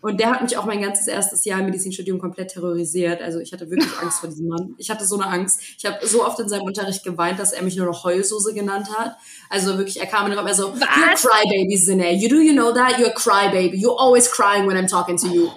Und 0.00 0.20
der 0.20 0.30
hat 0.30 0.42
mich 0.42 0.56
auch 0.56 0.66
mein 0.66 0.82
ganzes 0.82 1.06
erstes 1.06 1.44
Jahr 1.44 1.60
im 1.60 1.66
Medizinstudium 1.66 2.18
komplett 2.18 2.50
terrorisiert. 2.50 3.22
Also 3.22 3.40
ich 3.40 3.52
hatte 3.52 3.70
wirklich 3.70 3.90
Angst 4.00 4.20
vor 4.20 4.28
diesem 4.28 4.48
Mann. 4.48 4.74
Ich 4.78 4.90
hatte 4.90 5.06
so 5.06 5.18
eine 5.18 5.26
Angst. 5.26 5.60
Ich 5.78 5.86
habe 5.86 6.06
so 6.06 6.24
oft 6.24 6.38
in 6.40 6.48
seinem 6.48 6.64
Unterricht 6.64 7.02
geweint, 7.04 7.40
dass 7.40 7.52
er 7.52 7.62
mich 7.62 7.76
nur 7.76 7.86
noch 7.88 8.04
Heulsoße 8.04 8.54
genannt 8.54 8.88
hat. 8.96 9.16
Also 9.50 9.76
wirklich, 9.78 10.00
er 10.00 10.06
kam 10.06 10.24
in 10.26 10.30
den 10.30 10.38
Raum, 10.38 10.46
er 10.46 10.54
so, 10.54 10.72
Was? 10.72 10.80
you're 10.80 11.10
a 11.10 11.14
crybaby, 11.14 11.76
Zine. 11.76 12.12
You 12.12 12.28
do 12.28 12.40
you 12.40 12.52
know 12.52 12.72
that? 12.72 12.98
You're 12.98 13.10
a 13.10 13.14
crybaby. 13.14 13.76
You're 13.76 13.98
always 13.98 14.30
crying 14.30 14.66
when 14.66 14.76
I'm 14.76 14.88
talking 14.88 15.16
to 15.18 15.26
you. 15.26 15.50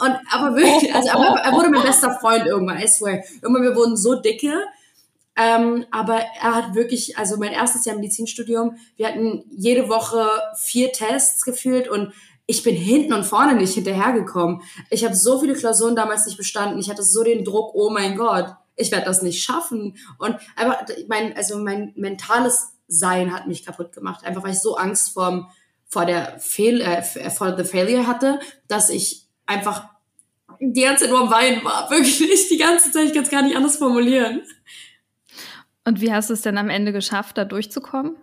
Und 0.00 0.16
aber 0.30 0.56
wirklich, 0.56 0.94
also 0.94 1.08
er, 1.08 1.44
er 1.44 1.52
wurde 1.52 1.70
mein 1.70 1.82
bester 1.82 2.18
Freund 2.20 2.46
irgendwann, 2.46 2.78
I 2.78 2.88
swear. 2.88 3.22
Irgendwann, 3.40 3.62
wir 3.62 3.76
wurden 3.76 3.96
so 3.96 4.16
dicke. 4.16 4.52
Ähm, 5.36 5.84
aber 5.90 6.16
er 6.40 6.54
hat 6.54 6.74
wirklich, 6.74 7.18
also 7.18 7.36
mein 7.36 7.52
erstes 7.52 7.84
Jahr 7.84 7.96
Medizinstudium, 7.96 8.76
wir 8.96 9.08
hatten 9.08 9.44
jede 9.50 9.88
Woche 9.88 10.26
vier 10.56 10.92
Tests 10.92 11.44
gefühlt 11.44 11.88
und 11.88 12.12
ich 12.46 12.62
bin 12.62 12.76
hinten 12.76 13.12
und 13.14 13.24
vorne 13.24 13.54
nicht 13.54 13.74
hinterhergekommen. 13.74 14.60
Ich 14.90 15.04
habe 15.04 15.14
so 15.14 15.40
viele 15.40 15.54
Klausuren 15.54 15.96
damals 15.96 16.26
nicht 16.26 16.36
bestanden. 16.36 16.78
Ich 16.78 16.90
hatte 16.90 17.02
so 17.02 17.24
den 17.24 17.44
Druck, 17.44 17.74
oh 17.74 17.90
mein 17.90 18.16
Gott, 18.16 18.54
ich 18.76 18.90
werde 18.90 19.06
das 19.06 19.22
nicht 19.22 19.42
schaffen. 19.42 19.96
Und 20.18 20.36
einfach 20.56 20.84
mein, 21.08 21.36
also 21.36 21.58
mein 21.58 21.92
mentales 21.96 22.72
Sein 22.86 23.32
hat 23.32 23.46
mich 23.46 23.64
kaputt 23.64 23.92
gemacht. 23.92 24.24
Einfach 24.24 24.42
weil 24.42 24.52
ich 24.52 24.60
so 24.60 24.76
Angst 24.76 25.12
vor, 25.12 25.50
vor 25.86 26.06
der 26.06 26.38
Fehl, 26.38 26.80
äh, 26.80 27.02
vor 27.30 27.56
the 27.56 27.64
failure 27.64 28.06
hatte, 28.06 28.40
dass 28.68 28.90
ich 28.90 29.26
einfach 29.46 29.88
die 30.60 30.82
ganze 30.82 31.04
Zeit 31.04 31.10
nur 31.10 31.22
am 31.22 31.30
Weinen 31.30 31.64
war. 31.64 31.90
Wirklich 31.90 32.48
die 32.48 32.58
ganze 32.58 32.90
Zeit. 32.90 33.06
Ich 33.06 33.14
kann 33.14 33.24
es 33.24 33.30
gar 33.30 33.42
nicht 33.42 33.56
anders 33.56 33.76
formulieren. 33.76 34.42
Und 35.84 36.00
wie 36.00 36.12
hast 36.12 36.30
du 36.30 36.34
es 36.34 36.42
denn 36.42 36.58
am 36.58 36.70
Ende 36.70 36.92
geschafft, 36.92 37.36
da 37.36 37.44
durchzukommen? 37.44 38.16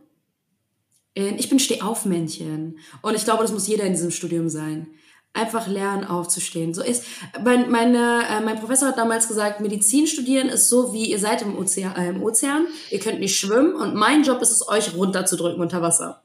Ich 1.13 1.49
bin 1.49 1.59
Stehaufmännchen. 1.59 2.79
Und 3.01 3.15
ich 3.15 3.25
glaube, 3.25 3.43
das 3.43 3.51
muss 3.51 3.67
jeder 3.67 3.83
in 3.83 3.93
diesem 3.93 4.11
Studium 4.11 4.49
sein. 4.49 4.87
Einfach 5.33 5.67
lernen, 5.67 6.03
aufzustehen. 6.03 6.73
So 6.73 6.83
ist, 6.83 7.05
mein, 7.41 7.71
meine, 7.71 8.23
äh, 8.27 8.41
mein 8.41 8.59
Professor 8.59 8.89
hat 8.89 8.97
damals 8.97 9.29
gesagt, 9.29 9.61
Medizin 9.61 10.05
studieren 10.05 10.49
ist 10.49 10.67
so 10.67 10.93
wie 10.93 11.09
ihr 11.09 11.19
seid 11.19 11.41
im 11.41 11.57
Ozean, 11.57 11.95
äh, 11.95 12.09
im 12.09 12.21
Ozean, 12.21 12.67
ihr 12.89 12.99
könnt 12.99 13.21
nicht 13.21 13.39
schwimmen 13.39 13.75
und 13.75 13.95
mein 13.95 14.23
Job 14.23 14.41
ist 14.41 14.51
es, 14.51 14.67
euch 14.67 14.93
runterzudrücken 14.93 15.61
unter 15.61 15.81
Wasser. 15.81 16.21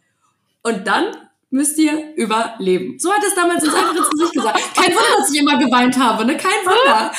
Und 0.63 0.89
dann 0.89 1.17
müsst 1.51 1.79
ihr 1.79 2.17
überleben. 2.17 2.99
So 2.99 3.13
hat 3.13 3.23
es 3.25 3.35
damals 3.35 3.63
ins 3.63 3.75
einfach 3.75 3.95
ins 3.95 4.11
Gesicht 4.11 4.33
gesagt. 4.33 4.59
Kein 4.75 4.91
Wunder, 4.91 5.19
dass 5.19 5.33
ich 5.33 5.41
immer 5.41 5.59
geweint 5.59 5.97
habe, 5.99 6.25
ne? 6.25 6.37
Kein 6.37 6.65
Wunder. 6.65 7.13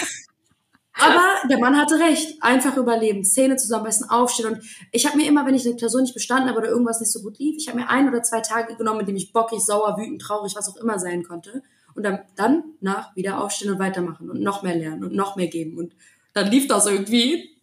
Aber 1.00 1.48
der 1.48 1.60
Mann 1.60 1.78
hatte 1.78 2.00
recht. 2.00 2.42
Einfach 2.42 2.76
überleben, 2.76 3.24
Zähne 3.24 3.56
zusammenbeißen, 3.56 4.10
aufstehen. 4.10 4.48
Und 4.48 4.60
ich 4.92 5.06
habe 5.06 5.18
mir 5.18 5.28
immer, 5.28 5.46
wenn 5.46 5.54
ich 5.54 5.66
eine 5.66 5.76
Klausur 5.76 6.02
nicht 6.02 6.14
bestanden 6.14 6.50
habe 6.50 6.60
oder 6.60 6.70
irgendwas 6.70 7.00
nicht 7.00 7.12
so 7.12 7.22
gut 7.22 7.38
lief, 7.38 7.56
ich 7.58 7.68
habe 7.68 7.80
mir 7.80 7.90
ein 7.90 8.08
oder 8.10 8.24
zwei 8.24 8.42
Tage 8.42 8.76
genommen, 8.76 9.00
mit 9.00 9.08
dem 9.08 9.16
ich 9.16 9.32
bockig, 9.32 9.60
sauer, 9.62 9.98
wütend, 9.98 10.22
traurig, 10.22 10.56
was 10.56 10.70
auch 10.70 10.78
immer 10.78 11.00
sein 11.00 11.24
konnte. 11.24 11.62
Und 11.98 12.04
dann, 12.04 12.20
dann 12.36 12.64
nach 12.80 13.16
wieder 13.16 13.44
aufstehen 13.44 13.72
und 13.72 13.80
weitermachen 13.80 14.30
und 14.30 14.40
noch 14.40 14.62
mehr 14.62 14.76
lernen 14.76 15.04
und 15.04 15.16
noch 15.16 15.36
mehr 15.36 15.48
geben. 15.48 15.80
Und 15.80 15.94
dann 16.34 16.52
lief 16.52 16.68
das 16.68 16.86
irgendwie. 16.86 17.58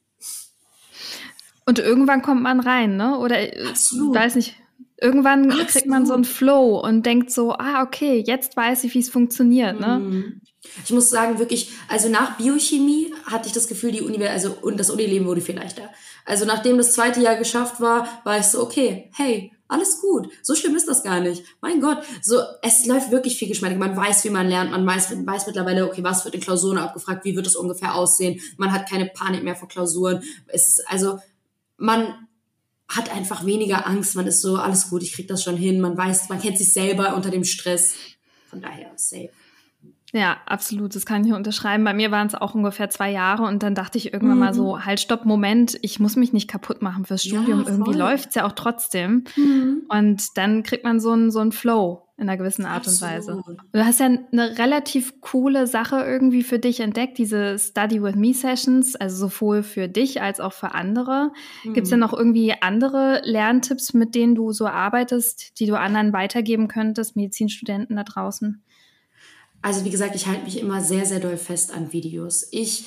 Und 1.64 1.78
irgendwann 1.78 2.20
kommt 2.20 2.42
man 2.42 2.58
rein, 2.58 2.96
ne? 2.96 3.16
Oder 3.18 3.38
Absolut. 3.70 4.12
weiß 4.12 4.34
nicht. 4.34 4.56
Irgendwann 5.00 5.46
Absolut. 5.46 5.68
kriegt 5.68 5.86
man 5.86 6.04
so 6.04 6.14
einen 6.14 6.24
Flow 6.24 6.80
und 6.80 7.06
denkt 7.06 7.30
so, 7.30 7.52
ah, 7.52 7.82
okay, 7.82 8.24
jetzt 8.26 8.56
weiß 8.56 8.82
ich, 8.82 8.94
wie 8.94 8.98
es 8.98 9.08
funktioniert, 9.08 9.78
ne? 9.78 10.00
Mhm. 10.00 10.40
Ich 10.84 10.90
muss 10.90 11.10
sagen, 11.10 11.38
wirklich, 11.38 11.70
also 11.88 12.08
nach 12.08 12.36
Biochemie 12.36 13.14
hatte 13.26 13.46
ich 13.46 13.52
das 13.52 13.68
Gefühl, 13.68 13.92
die 13.92 14.02
Uni, 14.02 14.20
also 14.26 14.56
und 14.62 14.80
das 14.80 14.90
Unileben 14.90 15.28
wurde 15.28 15.42
viel 15.42 15.56
leichter. 15.56 15.90
Also 16.24 16.44
nachdem 16.44 16.76
das 16.76 16.92
zweite 16.92 17.20
Jahr 17.20 17.36
geschafft 17.36 17.80
war, 17.80 18.08
war 18.24 18.38
ich 18.38 18.46
so, 18.46 18.60
okay, 18.60 19.10
hey, 19.14 19.52
alles 19.68 20.00
gut. 20.00 20.28
So 20.42 20.54
schlimm 20.54 20.76
ist 20.76 20.88
das 20.88 21.02
gar 21.02 21.20
nicht. 21.20 21.42
Mein 21.60 21.80
Gott, 21.80 22.02
so 22.22 22.40
es 22.62 22.86
läuft 22.86 23.10
wirklich 23.10 23.38
viel 23.38 23.48
geschmeidig. 23.48 23.78
Man 23.78 23.96
weiß, 23.96 24.24
wie 24.24 24.30
man 24.30 24.48
lernt. 24.48 24.70
Man 24.70 24.86
weiß, 24.86 25.10
weiß 25.24 25.46
mittlerweile, 25.46 25.86
okay, 25.86 26.04
was 26.04 26.24
wird 26.24 26.34
in 26.34 26.40
Klausuren 26.40 26.78
abgefragt, 26.78 27.24
wie 27.24 27.34
wird 27.34 27.46
es 27.46 27.56
ungefähr 27.56 27.94
aussehen. 27.94 28.40
Man 28.56 28.72
hat 28.72 28.88
keine 28.88 29.06
Panik 29.06 29.42
mehr 29.42 29.56
vor 29.56 29.68
Klausuren. 29.68 30.22
Es 30.46 30.68
ist, 30.68 30.88
also 30.88 31.18
man 31.76 32.28
hat 32.88 33.10
einfach 33.14 33.46
weniger 33.46 33.86
Angst. 33.86 34.14
Man 34.16 34.26
ist 34.26 34.42
so, 34.42 34.56
alles 34.56 34.90
gut, 34.90 35.02
ich 35.02 35.14
krieg 35.14 35.28
das 35.28 35.42
schon 35.42 35.56
hin. 35.56 35.80
Man 35.80 35.96
weiß, 35.96 36.28
man 36.28 36.40
kennt 36.40 36.58
sich 36.58 36.72
selber 36.72 37.16
unter 37.16 37.30
dem 37.30 37.44
Stress. 37.44 37.94
Von 38.50 38.60
daher 38.60 38.92
safe. 38.96 39.30
Ja, 40.14 40.36
absolut. 40.46 40.94
Das 40.94 41.06
kann 41.06 41.24
ich 41.24 41.32
unterschreiben. 41.32 41.82
Bei 41.82 41.92
mir 41.92 42.12
waren 42.12 42.28
es 42.28 42.36
auch 42.36 42.54
ungefähr 42.54 42.88
zwei 42.88 43.10
Jahre 43.10 43.42
und 43.42 43.64
dann 43.64 43.74
dachte 43.74 43.98
ich 43.98 44.12
irgendwann 44.12 44.36
mhm. 44.36 44.44
mal 44.44 44.54
so, 44.54 44.84
halt, 44.84 45.00
stopp, 45.00 45.24
Moment, 45.24 45.76
ich 45.82 45.98
muss 45.98 46.14
mich 46.14 46.32
nicht 46.32 46.48
kaputt 46.48 46.82
machen 46.82 47.04
fürs 47.04 47.24
Studium. 47.24 47.64
Ja, 47.64 47.70
Irgendwie 47.70 47.94
läuft's 47.94 48.36
ja 48.36 48.46
auch 48.46 48.52
trotzdem. 48.52 49.24
Mhm. 49.34 49.82
Und 49.88 50.36
dann 50.36 50.62
kriegt 50.62 50.84
man 50.84 51.00
so 51.00 51.10
einen 51.10 51.32
so 51.32 51.40
einen 51.40 51.50
Flow 51.50 52.06
in 52.16 52.28
einer 52.28 52.36
gewissen 52.36 52.64
Art 52.64 52.86
absolut. 52.86 53.02
und 53.02 53.18
Weise. 53.18 53.42
Du 53.72 53.84
hast 53.84 53.98
ja 53.98 54.06
eine 54.06 54.56
relativ 54.56 55.20
coole 55.20 55.66
Sache 55.66 55.96
irgendwie 55.96 56.44
für 56.44 56.60
dich 56.60 56.78
entdeckt, 56.78 57.18
diese 57.18 57.58
Study 57.58 58.00
with 58.00 58.14
Me 58.14 58.32
Sessions, 58.32 58.94
also 58.94 59.26
sowohl 59.26 59.64
für 59.64 59.88
dich 59.88 60.22
als 60.22 60.38
auch 60.38 60.52
für 60.52 60.74
andere. 60.74 61.32
Mhm. 61.64 61.74
Gibt 61.74 61.86
es 61.86 61.90
denn 61.90 61.98
noch 61.98 62.12
irgendwie 62.12 62.54
andere 62.60 63.20
Lerntipps, 63.24 63.94
mit 63.94 64.14
denen 64.14 64.36
du 64.36 64.52
so 64.52 64.68
arbeitest, 64.68 65.58
die 65.58 65.66
du 65.66 65.76
anderen 65.76 66.12
weitergeben 66.12 66.68
könntest, 66.68 67.16
Medizinstudenten 67.16 67.96
da 67.96 68.04
draußen? 68.04 68.62
Also 69.64 69.86
wie 69.86 69.90
gesagt, 69.90 70.14
ich 70.14 70.26
halte 70.26 70.44
mich 70.44 70.60
immer 70.60 70.82
sehr, 70.82 71.06
sehr 71.06 71.20
doll 71.20 71.38
fest 71.38 71.72
an 71.72 71.90
Videos. 71.90 72.46
Ich 72.50 72.84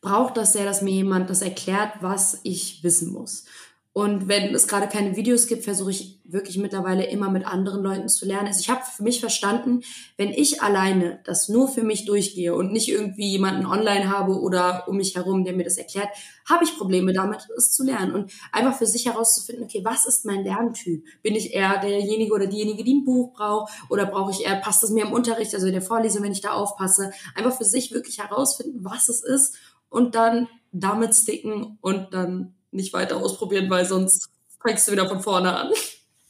brauche 0.00 0.32
das 0.32 0.52
sehr, 0.52 0.64
dass 0.64 0.80
mir 0.80 0.92
jemand 0.92 1.28
das 1.28 1.42
erklärt, 1.42 1.94
was 2.02 2.38
ich 2.44 2.84
wissen 2.84 3.12
muss. 3.12 3.46
Und 3.92 4.28
wenn 4.28 4.54
es 4.54 4.68
gerade 4.68 4.86
keine 4.86 5.16
Videos 5.16 5.48
gibt, 5.48 5.64
versuche 5.64 5.90
ich 5.90 6.20
wirklich 6.24 6.58
mittlerweile 6.58 7.06
immer 7.06 7.28
mit 7.28 7.44
anderen 7.44 7.82
Leuten 7.82 8.08
zu 8.08 8.24
lernen. 8.24 8.46
Also 8.46 8.60
ich 8.60 8.70
habe 8.70 8.82
für 8.84 9.02
mich 9.02 9.18
verstanden, 9.18 9.80
wenn 10.16 10.28
ich 10.28 10.62
alleine 10.62 11.18
das 11.24 11.48
nur 11.48 11.66
für 11.66 11.82
mich 11.82 12.04
durchgehe 12.04 12.54
und 12.54 12.72
nicht 12.72 12.88
irgendwie 12.88 13.28
jemanden 13.28 13.66
online 13.66 14.08
habe 14.08 14.38
oder 14.38 14.84
um 14.86 14.96
mich 14.96 15.16
herum, 15.16 15.42
der 15.42 15.54
mir 15.54 15.64
das 15.64 15.76
erklärt, 15.76 16.08
habe 16.48 16.62
ich 16.62 16.78
Probleme 16.78 17.12
damit, 17.12 17.48
es 17.56 17.72
zu 17.72 17.82
lernen. 17.82 18.12
Und 18.12 18.32
einfach 18.52 18.78
für 18.78 18.86
sich 18.86 19.06
herauszufinden, 19.06 19.64
okay, 19.64 19.80
was 19.82 20.06
ist 20.06 20.24
mein 20.24 20.44
Lerntyp? 20.44 21.04
Bin 21.22 21.34
ich 21.34 21.52
eher 21.52 21.80
derjenige 21.80 22.32
oder 22.32 22.46
diejenige, 22.46 22.84
die 22.84 22.94
ein 22.94 23.04
Buch 23.04 23.32
braucht? 23.32 23.72
Oder 23.88 24.06
brauche 24.06 24.30
ich 24.30 24.46
eher, 24.46 24.60
passt 24.60 24.84
es 24.84 24.90
mir 24.90 25.04
im 25.04 25.12
Unterricht, 25.12 25.52
also 25.52 25.66
in 25.66 25.72
der 25.72 25.82
Vorlesung, 25.82 26.22
wenn 26.22 26.30
ich 26.30 26.42
da 26.42 26.52
aufpasse? 26.52 27.10
Einfach 27.34 27.56
für 27.56 27.64
sich 27.64 27.90
wirklich 27.90 28.18
herausfinden, 28.18 28.84
was 28.84 29.08
es 29.08 29.24
ist 29.24 29.56
und 29.88 30.14
dann 30.14 30.46
damit 30.70 31.12
sticken 31.16 31.76
und 31.80 32.14
dann 32.14 32.54
nicht 32.72 32.92
weiter 32.92 33.16
ausprobieren, 33.16 33.68
weil 33.70 33.84
sonst 33.84 34.28
fängst 34.62 34.88
du 34.88 34.92
wieder 34.92 35.08
von 35.08 35.20
vorne 35.20 35.56
an. 35.56 35.70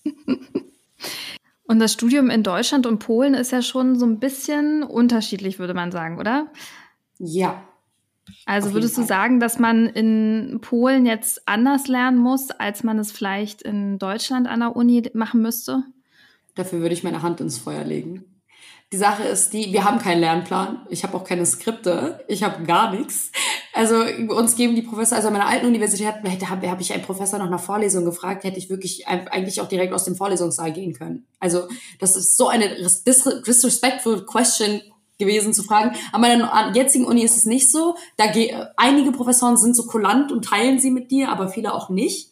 Und 1.70 1.78
das 1.78 1.92
Studium 1.92 2.30
in 2.30 2.42
Deutschland 2.42 2.84
und 2.84 2.98
Polen 2.98 3.32
ist 3.32 3.52
ja 3.52 3.62
schon 3.62 3.96
so 3.96 4.04
ein 4.04 4.18
bisschen 4.18 4.82
unterschiedlich, 4.82 5.60
würde 5.60 5.72
man 5.72 5.92
sagen, 5.92 6.18
oder? 6.18 6.48
Ja. 7.20 7.62
Also 8.44 8.74
würdest 8.74 8.98
du 8.98 9.04
sagen, 9.04 9.38
dass 9.38 9.60
man 9.60 9.86
in 9.86 10.58
Polen 10.62 11.06
jetzt 11.06 11.46
anders 11.46 11.86
lernen 11.86 12.18
muss, 12.18 12.50
als 12.50 12.82
man 12.82 12.98
es 12.98 13.12
vielleicht 13.12 13.62
in 13.62 14.00
Deutschland 14.00 14.48
an 14.48 14.58
der 14.58 14.74
Uni 14.74 15.08
machen 15.14 15.42
müsste? 15.42 15.84
Dafür 16.56 16.80
würde 16.80 16.94
ich 16.94 17.04
meine 17.04 17.22
Hand 17.22 17.40
ins 17.40 17.58
Feuer 17.58 17.84
legen. 17.84 18.24
Die 18.92 18.96
Sache 18.96 19.22
ist 19.22 19.52
die, 19.52 19.72
wir 19.72 19.84
haben 19.84 20.00
keinen 20.00 20.20
Lernplan. 20.20 20.84
Ich 20.88 21.04
habe 21.04 21.16
auch 21.16 21.22
keine 21.22 21.46
Skripte. 21.46 22.24
Ich 22.26 22.42
habe 22.42 22.64
gar 22.64 22.90
nichts. 22.92 23.30
Also 23.72 24.02
uns 24.34 24.56
geben 24.56 24.74
die 24.74 24.82
Professor, 24.82 25.16
also 25.16 25.28
an 25.28 25.34
meiner 25.34 25.46
alten 25.46 25.66
Universität 25.66 26.14
hätte, 26.24 26.50
habe 26.50 26.68
hab 26.70 26.80
ich 26.80 26.92
einen 26.92 27.04
Professor 27.04 27.38
nach 27.38 27.46
einer 27.46 27.58
Vorlesung 27.58 28.04
gefragt, 28.04 28.44
hätte 28.44 28.58
ich 28.58 28.68
wirklich 28.68 29.06
eigentlich 29.06 29.60
auch 29.60 29.68
direkt 29.68 29.92
aus 29.92 30.04
dem 30.04 30.16
Vorlesungssaal 30.16 30.72
gehen 30.72 30.92
können. 30.92 31.26
Also 31.38 31.68
das 32.00 32.16
ist 32.16 32.36
so 32.36 32.48
eine 32.48 32.68
disrespectful 33.06 34.26
question 34.26 34.80
gewesen 35.18 35.52
zu 35.52 35.62
fragen. 35.62 35.96
An 36.12 36.20
meiner 36.20 36.72
jetzigen 36.74 37.04
Uni 37.04 37.22
ist 37.22 37.36
es 37.36 37.44
nicht 37.44 37.70
so. 37.70 37.94
Da 38.16 38.24
einige 38.76 39.12
Professoren 39.12 39.56
sind 39.56 39.76
so 39.76 39.86
kulant 39.86 40.32
und 40.32 40.44
teilen 40.46 40.80
sie 40.80 40.90
mit 40.90 41.10
dir, 41.10 41.28
aber 41.30 41.48
viele 41.48 41.72
auch 41.72 41.90
nicht. 41.90 42.30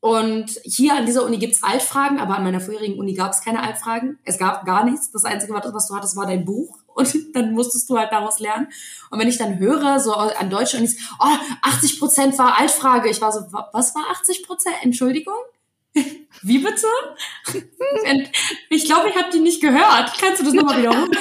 Und 0.00 0.58
hier 0.64 0.94
an 0.96 1.06
dieser 1.06 1.24
Uni 1.24 1.38
gibt's 1.38 1.62
Altfragen, 1.62 2.18
aber 2.18 2.36
an 2.36 2.42
meiner 2.42 2.60
vorherigen 2.60 2.98
Uni 2.98 3.14
gab's 3.14 3.42
keine 3.42 3.62
Altfragen. 3.62 4.18
Es 4.24 4.38
gab 4.38 4.64
gar 4.64 4.84
nichts. 4.84 5.10
Das 5.10 5.24
Einzige, 5.24 5.54
was 5.54 5.88
du 5.88 5.94
hattest, 5.94 6.16
war 6.16 6.26
dein 6.26 6.44
Buch. 6.44 6.78
Und 6.94 7.14
dann 7.34 7.52
musstest 7.52 7.88
du 7.88 7.98
halt 7.98 8.12
daraus 8.12 8.40
lernen. 8.40 8.68
Und 9.10 9.18
wenn 9.18 9.28
ich 9.28 9.38
dann 9.38 9.58
höre, 9.58 10.00
so 10.00 10.12
an 10.12 10.50
deutschen 10.50 10.80
Unis, 10.80 10.96
oh, 11.18 11.36
80 11.62 11.98
Prozent 11.98 12.38
war 12.38 12.58
Altfrage. 12.58 13.08
Ich 13.08 13.20
war 13.20 13.32
so, 13.32 13.40
was 13.72 13.94
war 13.94 14.04
80 14.10 14.44
Prozent? 14.44 14.76
Entschuldigung? 14.82 15.34
Wie 16.42 16.58
bitte? 16.58 16.86
ich 18.70 18.84
glaube, 18.84 19.08
ich 19.08 19.16
habe 19.16 19.30
die 19.32 19.40
nicht 19.40 19.60
gehört. 19.60 20.12
Kannst 20.18 20.40
du 20.40 20.44
das 20.44 20.54
nochmal 20.54 20.78
wiederholen? 20.78 21.10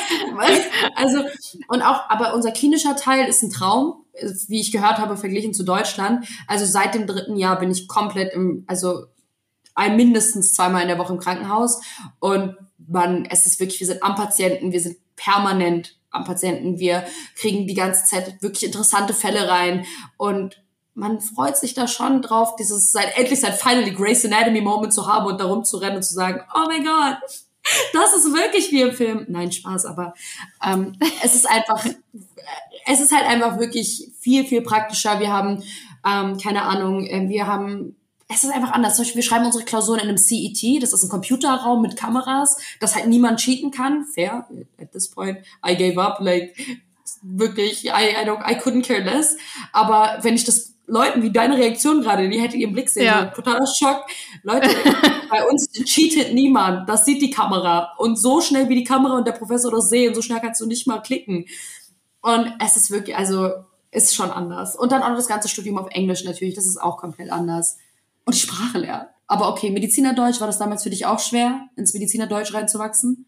Also, 0.95 1.23
und 1.67 1.81
auch, 1.81 2.09
aber 2.09 2.33
unser 2.33 2.51
klinischer 2.51 2.95
Teil 2.95 3.27
ist 3.27 3.41
ein 3.43 3.51
Traum 3.51 4.05
wie 4.47 4.59
ich 4.59 4.71
gehört 4.71 4.97
habe, 4.97 5.17
verglichen 5.17 5.53
zu 5.53 5.63
Deutschland. 5.63 6.27
Also 6.47 6.65
seit 6.65 6.93
dem 6.93 7.07
dritten 7.07 7.35
Jahr 7.35 7.59
bin 7.59 7.71
ich 7.71 7.87
komplett 7.87 8.33
im, 8.33 8.63
also 8.67 9.05
ein, 9.75 9.95
mindestens 9.95 10.53
zweimal 10.53 10.81
in 10.81 10.87
der 10.87 10.97
Woche 10.97 11.13
im 11.13 11.19
Krankenhaus. 11.19 11.81
Und 12.19 12.55
man, 12.77 13.25
es 13.25 13.45
ist 13.45 13.59
wirklich, 13.59 13.79
wir 13.79 13.87
sind 13.87 14.03
am 14.03 14.15
Patienten, 14.15 14.71
wir 14.71 14.81
sind 14.81 14.97
permanent 15.19 15.95
am 16.11 16.23
Patienten. 16.23 16.79
Wir 16.79 17.05
kriegen 17.35 17.67
die 17.67 17.75
ganze 17.75 18.05
Zeit 18.05 18.41
wirklich 18.41 18.65
interessante 18.65 19.13
Fälle 19.13 19.47
rein. 19.47 19.85
Und 20.17 20.61
man 20.95 21.21
freut 21.21 21.57
sich 21.57 21.73
da 21.73 21.87
schon 21.87 22.21
drauf, 22.21 22.55
dieses 22.55 22.91
seit 22.91 23.17
endlich 23.17 23.39
seit 23.41 23.55
finally 23.55 23.91
Grace 23.91 24.25
Anatomy 24.25 24.61
Moment 24.61 24.93
zu 24.93 25.07
haben 25.07 25.27
und 25.27 25.39
darum 25.39 25.63
zu 25.63 25.77
rennen 25.77 25.97
und 25.97 26.03
zu 26.03 26.13
sagen, 26.13 26.41
oh 26.55 26.65
mein 26.67 26.83
Gott, 26.83 27.17
das 27.93 28.13
ist 28.13 28.33
wirklich 28.33 28.71
wie 28.71 28.81
im 28.81 28.93
Film. 28.93 29.25
Nein, 29.29 29.51
Spaß, 29.51 29.85
aber 29.85 30.13
ähm, 30.65 30.97
es 31.23 31.35
ist 31.35 31.49
einfach 31.49 31.85
es 32.85 32.99
ist 32.99 33.15
halt 33.15 33.27
einfach 33.27 33.59
wirklich 33.59 34.11
viel, 34.19 34.45
viel 34.45 34.61
praktischer. 34.61 35.19
Wir 35.19 35.31
haben, 35.31 35.63
ähm, 36.05 36.37
keine 36.37 36.63
Ahnung, 36.63 37.05
äh, 37.05 37.29
wir 37.29 37.47
haben 37.47 37.95
es 38.31 38.43
ist 38.43 38.53
einfach 38.53 38.71
anders. 38.71 38.95
Zum 38.95 39.03
Beispiel, 39.03 39.21
wir 39.21 39.27
schreiben 39.27 39.45
unsere 39.45 39.65
Klausuren 39.65 39.99
in 39.99 40.07
einem 40.07 40.17
CET, 40.17 40.83
das 40.83 40.93
ist 40.93 41.03
ein 41.03 41.09
Computerraum 41.09 41.81
mit 41.81 41.97
Kameras, 41.97 42.57
dass 42.79 42.95
halt 42.95 43.07
niemand 43.07 43.39
cheaten 43.39 43.71
kann. 43.71 44.05
Fair. 44.05 44.47
At 44.79 44.91
this 44.91 45.09
point, 45.09 45.39
I 45.67 45.75
gave 45.75 45.99
up. 45.99 46.19
Like, 46.19 46.55
wirklich, 47.23 47.85
I, 47.85 48.15
I, 48.21 48.25
don't, 48.25 48.43
I 48.47 48.55
couldn't 48.55 48.85
care 48.85 49.01
less. 49.01 49.35
Aber 49.73 50.19
wenn 50.21 50.35
ich 50.35 50.43
das 50.43 50.75
Leuten 50.85 51.23
wie 51.23 51.31
deine 51.31 51.57
Reaktion 51.57 52.01
gerade, 52.01 52.29
die 52.29 52.39
hätte 52.39 52.55
ihren 52.55 52.73
Blick 52.73 52.89
sehen, 52.89 53.05
ja. 53.05 53.25
totaler 53.25 53.65
Schock. 53.65 54.05
Leute, 54.43 54.69
bei 55.29 55.43
uns 55.47 55.71
cheatet 55.71 56.33
niemand. 56.33 56.87
Das 56.87 57.05
sieht 57.05 57.23
die 57.23 57.31
Kamera. 57.31 57.93
Und 57.97 58.19
so 58.19 58.41
schnell 58.41 58.69
wie 58.69 58.75
die 58.75 58.83
Kamera 58.83 59.17
und 59.17 59.27
der 59.27 59.33
Professor 59.33 59.71
das 59.71 59.89
sehen, 59.89 60.13
so 60.13 60.21
schnell 60.21 60.39
kannst 60.39 60.61
du 60.61 60.67
nicht 60.67 60.85
mal 60.85 60.99
klicken. 60.99 61.45
Und 62.21 62.53
es 62.63 62.75
ist 62.75 62.91
wirklich, 62.91 63.15
also 63.15 63.49
ist 63.91 64.13
schon 64.13 64.29
anders. 64.29 64.75
Und 64.75 64.91
dann 64.91 65.01
auch 65.01 65.15
das 65.15 65.27
ganze 65.27 65.47
Studium 65.47 65.79
auf 65.79 65.87
Englisch 65.89 66.23
natürlich, 66.23 66.53
das 66.53 66.67
ist 66.67 66.77
auch 66.79 66.97
komplett 66.97 67.31
anders. 67.31 67.77
Und 68.29 68.35
die 68.35 68.41
Sprache 68.41 68.77
lernen. 68.77 69.07
Aber 69.25 69.49
okay, 69.49 69.71
Medizinerdeutsch, 69.71 70.39
war 70.39 70.45
das 70.45 70.59
damals 70.59 70.83
für 70.83 70.91
dich 70.91 71.07
auch 71.07 71.17
schwer, 71.17 71.67
ins 71.75 71.95
Medizinerdeutsch 71.95 72.53
reinzuwachsen? 72.53 73.25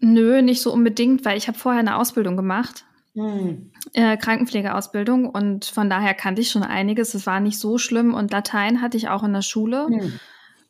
Nö, 0.00 0.42
nicht 0.42 0.62
so 0.62 0.72
unbedingt, 0.72 1.24
weil 1.24 1.36
ich 1.36 1.48
habe 1.48 1.58
vorher 1.58 1.80
eine 1.80 1.96
Ausbildung 1.96 2.36
gemacht. 2.36 2.84
Hm. 3.14 3.72
Äh, 3.94 4.16
Krankenpflegeausbildung 4.16 5.28
und 5.28 5.64
von 5.64 5.90
daher 5.90 6.14
kannte 6.14 6.40
ich 6.40 6.52
schon 6.52 6.62
einiges. 6.62 7.14
Es 7.14 7.26
war 7.26 7.40
nicht 7.40 7.58
so 7.58 7.78
schlimm 7.78 8.14
und 8.14 8.30
Latein 8.30 8.80
hatte 8.80 8.96
ich 8.96 9.08
auch 9.08 9.24
in 9.24 9.32
der 9.32 9.42
Schule. 9.42 9.88
Hm. 9.88 10.20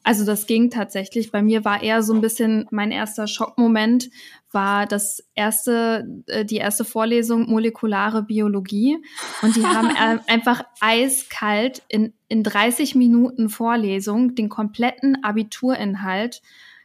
Also 0.02 0.24
das 0.24 0.46
ging 0.46 0.70
tatsächlich. 0.70 1.30
Bei 1.30 1.42
mir 1.42 1.64
war 1.64 1.82
eher 1.82 2.02
so 2.02 2.14
ein 2.14 2.20
bisschen 2.20 2.66
mein 2.70 2.90
erster 2.90 3.26
Schockmoment 3.26 4.08
war 4.50 4.86
das 4.86 5.22
erste, 5.34 6.08
äh, 6.26 6.44
die 6.44 6.56
erste 6.56 6.84
Vorlesung 6.84 7.48
molekulare 7.48 8.22
Biologie 8.22 8.98
und 9.42 9.56
die 9.56 9.64
haben 9.64 9.88
einfach 10.26 10.64
eiskalt 10.80 11.82
in, 11.88 12.14
in 12.28 12.42
30 12.42 12.94
Minuten 12.94 13.48
Vorlesung 13.48 14.34
den 14.34 14.48
kompletten 14.48 15.22
Abiturinhalt 15.22 16.42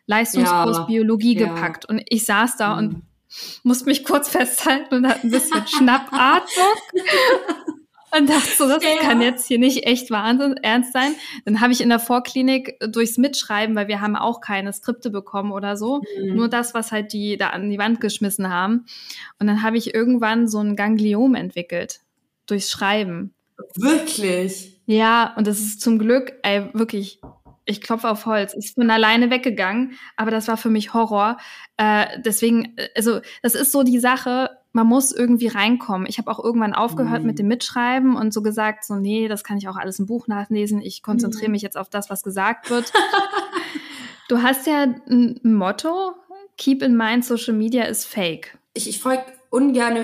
Leistungskurs 0.08 0.78
ja, 0.78 0.84
Biologie 0.84 1.38
ja. 1.38 1.48
gepackt 1.48 1.86
und 1.86 2.02
ich 2.08 2.26
saß 2.26 2.58
da 2.58 2.74
mhm. 2.74 2.78
und 2.78 3.02
musste 3.64 3.86
mich 3.86 4.04
kurz 4.04 4.30
festhalten 4.30 4.96
und 4.96 5.08
hatte 5.08 5.26
ein 5.26 5.32
bisschen 5.32 5.66
Schnappatmung 5.68 6.46
und 8.18 8.30
dachte 8.30 8.50
so, 8.58 8.68
das 8.68 8.84
ja. 8.84 8.98
kann 9.02 9.22
jetzt 9.22 9.48
hier 9.48 9.60
nicht 9.60 9.86
echt 9.86 10.12
Wahnsinn 10.12 10.58
ernst 10.58 10.94
sein. 10.94 11.16
Dann 11.46 11.62
habe 11.62 11.74
ich 11.74 11.82
in 11.82 11.90
der 11.90 12.00
Vorklinik 12.00 12.78
durchs 12.80 13.18
Mitschreiben, 13.18 13.76
weil 13.76 13.88
wir 13.88 14.02
haben 14.02 14.16
auch 14.16 14.42
keine 14.42 14.74
Skripte 14.74 15.10
bekommen 15.10 15.52
oder 15.52 15.78
so, 15.78 16.02
mhm. 16.20 16.36
nur 16.36 16.50
das, 16.50 16.74
was 16.74 16.92
halt 16.92 17.14
die 17.14 17.38
da 17.38 17.50
an 17.50 17.70
die 17.70 17.78
Wand 17.78 18.02
geschmissen 18.02 18.50
haben. 18.50 18.86
Und 19.40 19.48
dann 19.48 19.62
habe 19.62 19.78
ich 19.78 19.94
irgendwann 19.94 20.48
so 20.48 20.60
ein 20.60 20.76
Gangliom 20.76 21.36
entwickelt 21.36 22.02
durchs 22.46 22.72
Schreiben. 22.72 23.34
Wirklich? 23.76 24.80
Ja, 24.86 25.34
und 25.38 25.48
das 25.48 25.60
ist 25.60 25.82
zum 25.82 25.98
Glück, 25.98 26.34
ey, 26.44 26.70
wirklich, 26.74 27.20
ich 27.66 27.82
klopfe 27.82 28.10
auf 28.10 28.26
Holz, 28.26 28.54
ist 28.54 28.76
von 28.76 28.90
alleine 28.90 29.32
weggegangen, 29.32 29.98
aber 30.16 30.30
das 30.30 30.48
war 30.48 30.58
für 30.58 30.70
mich 30.70 30.94
Horror. 30.94 31.38
Äh, 31.78 32.06
deswegen, 32.24 32.76
also 32.96 33.22
das 33.42 33.56
ist 33.56 33.72
so 33.72 33.84
die 33.84 34.00
Sache, 34.00 34.52
man 34.76 34.88
muss 34.88 35.14
irgendwie 35.14 35.48
reinkommen. 35.48 36.06
Ich 36.06 36.18
habe 36.18 36.30
auch 36.30 36.44
irgendwann 36.44 36.74
aufgehört 36.74 37.22
mhm. 37.22 37.28
mit 37.28 37.40
dem 37.40 37.48
Mitschreiben 37.48 38.18
und 38.18 38.34
so 38.34 38.42
gesagt, 38.42 38.84
so 38.84 38.96
nee, 38.96 39.30
das 39.30 39.46
kann 39.46 39.58
ich 39.58 39.70
auch 39.70 39.78
alles 39.78 40.00
im 40.00 40.06
Buch 40.06 40.28
nachlesen. 40.28 40.82
Ich 40.82 41.02
konzentriere 41.02 41.48
mhm. 41.48 41.54
mich 41.54 41.62
jetzt 41.62 41.78
auf 41.78 41.90
das, 41.90 42.10
was 42.10 42.24
gesagt 42.24 42.70
wird. 42.70 42.92
du 44.28 44.42
hast 44.42 44.68
ja 44.68 44.84
ein 45.10 45.40
Motto, 45.44 46.12
keep 46.58 46.84
in 46.84 46.98
mind, 46.98 47.24
Social 47.24 47.54
Media 47.54 47.86
is 47.86 48.04
fake. 48.04 48.58
Ich, 48.74 48.90
ich 48.90 49.00
folge 49.00 49.24
ungern 49.50 49.98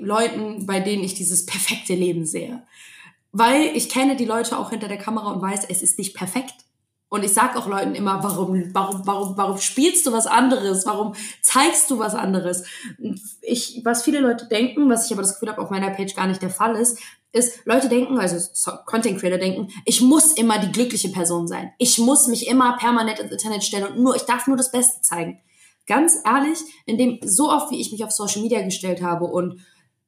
Leuten, 0.00 0.66
bei 0.66 0.80
denen 0.80 1.04
ich 1.04 1.14
dieses 1.14 1.46
perfekte 1.46 1.94
Leben 1.94 2.26
sehe. 2.26 2.64
Weil 3.30 3.76
ich 3.76 3.88
kenne 3.88 4.16
die 4.16 4.24
Leute 4.24 4.58
auch 4.58 4.70
hinter 4.70 4.88
der 4.88 4.98
Kamera 4.98 5.30
und 5.30 5.40
weiß, 5.40 5.66
es 5.68 5.82
ist 5.82 5.98
nicht 5.98 6.16
perfekt. 6.16 6.54
Und 7.08 7.24
ich 7.24 7.32
sag 7.32 7.56
auch 7.56 7.68
Leuten 7.68 7.94
immer, 7.94 8.22
warum, 8.22 8.74
warum, 8.74 9.06
warum, 9.06 9.36
warum 9.36 9.58
spielst 9.58 10.06
du 10.06 10.12
was 10.12 10.26
anderes? 10.26 10.86
Warum 10.86 11.14
zeigst 11.40 11.90
du 11.90 11.98
was 12.00 12.14
anderes? 12.14 12.64
Ich, 13.42 13.80
was 13.84 14.02
viele 14.02 14.18
Leute 14.18 14.46
denken, 14.46 14.90
was 14.90 15.06
ich 15.06 15.12
aber 15.12 15.22
das 15.22 15.34
Gefühl 15.34 15.50
habe, 15.50 15.62
auf 15.62 15.70
meiner 15.70 15.90
Page 15.90 16.14
gar 16.16 16.26
nicht 16.26 16.42
der 16.42 16.50
Fall 16.50 16.74
ist, 16.74 16.98
ist, 17.32 17.64
Leute 17.64 17.88
denken, 17.88 18.18
also 18.18 18.36
Content 18.86 19.20
Creator 19.20 19.38
denken, 19.38 19.68
ich 19.84 20.00
muss 20.00 20.32
immer 20.32 20.58
die 20.58 20.72
glückliche 20.72 21.10
Person 21.10 21.46
sein. 21.46 21.72
Ich 21.78 21.98
muss 21.98 22.26
mich 22.26 22.48
immer 22.48 22.76
permanent 22.76 23.20
ins 23.20 23.32
Internet 23.32 23.62
stellen 23.62 23.86
und 23.86 23.98
nur, 24.00 24.16
ich 24.16 24.22
darf 24.22 24.46
nur 24.46 24.56
das 24.56 24.72
Beste 24.72 25.00
zeigen. 25.02 25.40
Ganz 25.86 26.18
ehrlich, 26.24 26.58
in 26.86 26.98
dem, 26.98 27.20
so 27.22 27.50
oft 27.50 27.70
wie 27.70 27.80
ich 27.80 27.92
mich 27.92 28.02
auf 28.02 28.10
Social 28.10 28.42
Media 28.42 28.62
gestellt 28.62 29.02
habe 29.02 29.26
und 29.26 29.60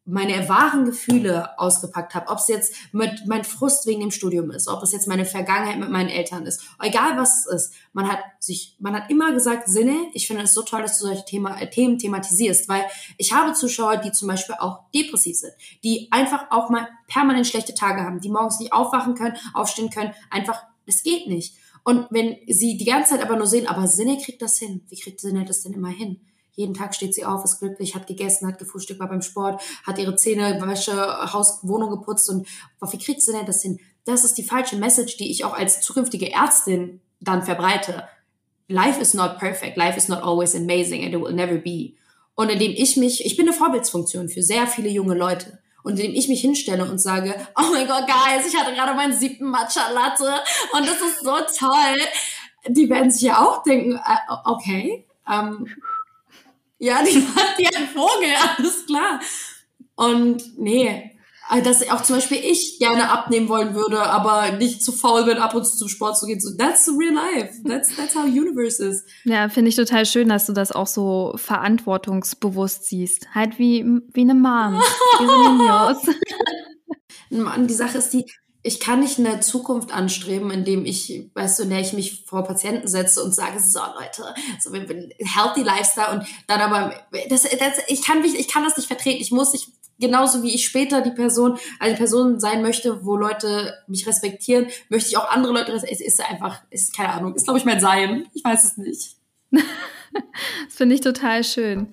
meine 0.09 0.49
wahren 0.49 0.87
Gefühle 0.87 1.59
ausgepackt 1.59 2.14
habe, 2.14 2.29
ob 2.29 2.38
es 2.38 2.49
jetzt 2.49 2.75
mit 2.92 3.27
mein 3.27 3.44
Frust 3.44 3.87
wegen 3.87 4.01
dem 4.01 4.11
Studium 4.11 4.51
ist, 4.51 4.66
ob 4.66 4.83
es 4.83 4.92
jetzt 4.92 5.07
meine 5.07 5.27
Vergangenheit 5.27 5.79
mit 5.79 5.90
meinen 5.90 6.09
Eltern 6.09 6.47
ist, 6.47 6.62
egal 6.83 7.18
was 7.18 7.47
es 7.47 7.47
ist, 7.47 7.75
man 7.92 8.09
hat 8.09 8.21
sich, 8.38 8.75
man 8.79 8.94
hat 8.94 9.11
immer 9.11 9.33
gesagt, 9.33 9.68
Sinne, 9.68 10.07
ich 10.14 10.27
finde 10.27 10.44
es 10.44 10.55
so 10.55 10.62
toll, 10.62 10.81
dass 10.81 10.99
du 10.99 11.07
solche 11.07 11.27
Thema, 11.27 11.61
äh, 11.61 11.68
Themen 11.68 11.99
thematisierst, 11.99 12.68
weil 12.68 12.85
ich 13.18 13.35
habe 13.35 13.53
Zuschauer, 13.53 13.99
die 13.99 14.12
zum 14.12 14.29
Beispiel 14.29 14.57
auch 14.59 14.90
depressiv 14.94 15.37
sind, 15.37 15.53
die 15.85 16.09
einfach 16.11 16.51
auch 16.51 16.71
mal 16.71 16.88
permanent 17.07 17.47
schlechte 17.47 17.75
Tage 17.75 18.01
haben, 18.01 18.21
die 18.21 18.31
morgens 18.31 18.61
nicht 18.61 18.73
aufwachen 18.73 19.14
können, 19.14 19.37
aufstehen 19.53 19.90
können, 19.90 20.14
einfach, 20.31 20.62
es 20.87 21.03
geht 21.03 21.29
nicht. 21.29 21.55
Und 21.85 22.07
wenn 22.11 22.37
sie 22.47 22.79
die 22.79 22.85
ganze 22.85 23.11
Zeit 23.11 23.23
aber 23.23 23.37
nur 23.37 23.47
sehen, 23.47 23.66
aber 23.66 23.87
Sinne 23.87 24.18
kriegt 24.18 24.40
das 24.40 24.59
hin, 24.59 24.83
wie 24.88 24.99
kriegt 24.99 25.21
Sinne 25.21 25.44
das 25.44 25.62
denn 25.62 25.75
immer 25.75 25.88
hin? 25.88 26.21
Jeden 26.59 26.75
Tag 26.75 26.92
steht 26.92 27.14
sie 27.14 27.25
auf, 27.25 27.44
ist 27.44 27.61
glücklich, 27.61 27.94
hat 27.94 28.09
gegessen, 28.09 28.49
hat 28.49 28.59
gefrühstückt, 28.59 28.99
war 28.99 29.09
beim 29.09 29.23
Sport, 29.23 29.62
hat 29.87 29.97
ihre 29.97 30.16
Zähne, 30.16 30.61
Wäsche, 30.61 31.33
Haus, 31.33 31.61
Wohnung 31.62 31.88
geputzt 31.88 32.29
und 32.29 32.49
wie 32.90 32.99
kriegt 32.99 33.23
sie 33.23 33.31
denn 33.31 33.47
das 33.47 33.62
hin? 33.62 33.79
Das 34.05 34.25
ist 34.25 34.35
die 34.35 34.42
falsche 34.42 34.75
Message, 34.75 35.18
die 35.18 35.31
ich 35.31 35.44
auch 35.44 35.53
als 35.53 35.81
zukünftige 35.83 36.33
Ärztin 36.33 37.01
dann 37.21 37.44
verbreite. 37.44 38.09
Life 38.66 39.01
is 39.01 39.14
not 39.14 39.38
perfect, 39.38 39.77
life 39.77 39.97
is 39.97 40.09
not 40.09 40.21
always 40.21 40.57
amazing 40.57 41.05
and 41.05 41.14
it 41.14 41.21
will 41.21 41.33
never 41.33 41.59
be. 41.59 41.92
Und 42.35 42.51
indem 42.51 42.73
ich 42.73 42.97
mich, 42.97 43.25
ich 43.25 43.37
bin 43.37 43.47
eine 43.47 43.57
Vorbildsfunktion 43.57 44.29
für 44.29 44.42
sehr 44.42 44.66
viele 44.66 44.88
junge 44.88 45.14
Leute. 45.14 45.61
Und 45.85 45.92
indem 45.92 46.12
ich 46.12 46.27
mich 46.27 46.40
hinstelle 46.40 46.90
und 46.90 46.99
sage, 46.99 47.37
oh 47.57 47.71
mein 47.71 47.87
Gott, 47.87 48.09
Guys, 48.09 48.53
ich 48.53 48.59
hatte 48.59 48.75
gerade 48.75 48.94
meinen 48.94 49.16
siebten 49.16 49.49
Matcha 49.49 49.90
Latte 49.92 50.42
und 50.73 50.88
das 50.88 51.01
ist 51.01 51.21
so 51.23 51.37
toll. 51.57 52.01
Die 52.66 52.90
werden 52.90 53.12
sich 53.12 53.23
ja 53.23 53.47
auch 53.47 53.62
denken, 53.62 53.94
äh, 53.94 54.35
okay, 54.44 55.07
ähm, 55.31 55.68
ja, 56.79 57.03
die 57.03 57.23
hat 57.37 57.59
die 57.59 57.67
ein 57.67 57.88
Vogel, 57.88 58.31
alles 58.57 58.87
klar. 58.87 59.21
Und 59.97 60.59
nee, 60.59 61.19
äh, 61.51 61.62
dass 61.62 61.88
auch 61.91 62.03
zum 62.03 62.17
Beispiel 62.17 62.38
ich 62.38 62.79
gerne 62.79 63.11
abnehmen 63.11 63.49
wollen 63.49 63.75
würde, 63.75 64.01
aber 64.03 64.53
nicht 64.53 64.83
zu 64.83 64.93
faul 64.93 65.25
bin, 65.25 65.38
ab 65.38 65.55
und 65.55 65.64
zu 65.67 65.77
zum 65.77 65.88
Sport 65.88 66.19
zu 66.19 66.27
gehen. 66.27 66.41
So, 66.41 66.57
that's 66.57 66.85
the 66.85 66.93
real 66.93 67.14
life. 67.14 67.55
That's, 67.64 67.95
that's 67.97 68.14
how 68.14 68.25
universe 68.25 68.85
is. 68.85 69.05
Ja, 69.25 69.49
finde 69.49 69.71
ich 69.71 69.77
total 69.77 70.07
schön, 70.07 70.29
dass 70.29 70.47
du 70.47 70.53
das 70.53 70.73
auch 70.73 70.87
so 70.87 71.33
verantwortungsbewusst 71.37 72.85
siehst. 72.87 73.35
Halt 73.35 73.59
wie, 73.59 73.85
wie 74.12 74.21
eine 74.21 74.35
Mom. 74.35 74.81
wie 75.19 75.27
so 77.31 77.43
Mann, 77.43 77.67
die 77.67 77.75
Sache 77.75 77.99
ist 77.99 78.11
die, 78.11 78.25
ich 78.69 78.81
kann 78.81 79.01
nicht 79.01 79.19
eine 79.19 79.41
Zukunft 79.41 79.93
anstreben, 79.93 80.51
indem 80.51 80.85
ich, 80.85 81.31
weißt 81.35 81.59
du, 81.59 81.63
in 81.65 81.71
der 81.71 81.81
ich 81.81 81.95
mich 81.95 82.25
vor 82.27 82.45
Patienten 82.45 82.87
setze 82.87 83.23
und 83.23 83.35
sage, 83.35 83.59
so 83.61 83.81
Leute, 83.99 84.35
so 84.61 84.73
wir 84.73 84.87
bin 84.87 85.11
healthy 85.19 85.63
Lifestyle 85.63 86.13
und 86.13 86.29
dann 86.47 86.61
aber, 86.61 86.95
das, 87.31 87.43
das, 87.43 87.79
ich 87.89 88.05
kann 88.05 88.21
mich, 88.21 88.39
ich 88.39 88.47
kann 88.47 88.65
das 88.65 88.77
nicht 88.77 88.87
vertreten. 88.87 89.23
Ich 89.23 89.33
muss, 89.33 89.55
ich 89.55 89.69
genauso 89.99 90.43
wie 90.43 90.55
ich 90.55 90.67
später 90.67 91.01
die 91.01 91.11
Person, 91.11 91.59
eine 91.81 91.97
Person 91.97 92.41
sein 92.41 92.63
möchte, 92.63 93.05
wo 93.05 93.17
Leute 93.17 93.75
mich 93.87 94.07
respektieren, 94.07 94.67
möchte 94.91 95.09
ich 95.09 95.17
auch 95.17 95.31
andere 95.31 95.55
Leute 95.55 95.73
respektieren. 95.73 96.07
Es 96.07 96.15
ist 96.15 96.21
einfach, 96.21 96.61
ist 96.71 96.95
keine 96.95 97.15
Ahnung, 97.15 97.35
ist 97.35 97.45
glaube 97.45 97.59
ich 97.59 97.65
mein 97.65 97.81
Sein. 97.81 98.27
Ich 98.35 98.45
weiß 98.45 98.65
es 98.65 98.77
nicht. 98.77 99.17
das 99.51 99.65
finde 100.69 100.95
ich 100.95 101.01
total 101.01 101.43
schön. 101.43 101.89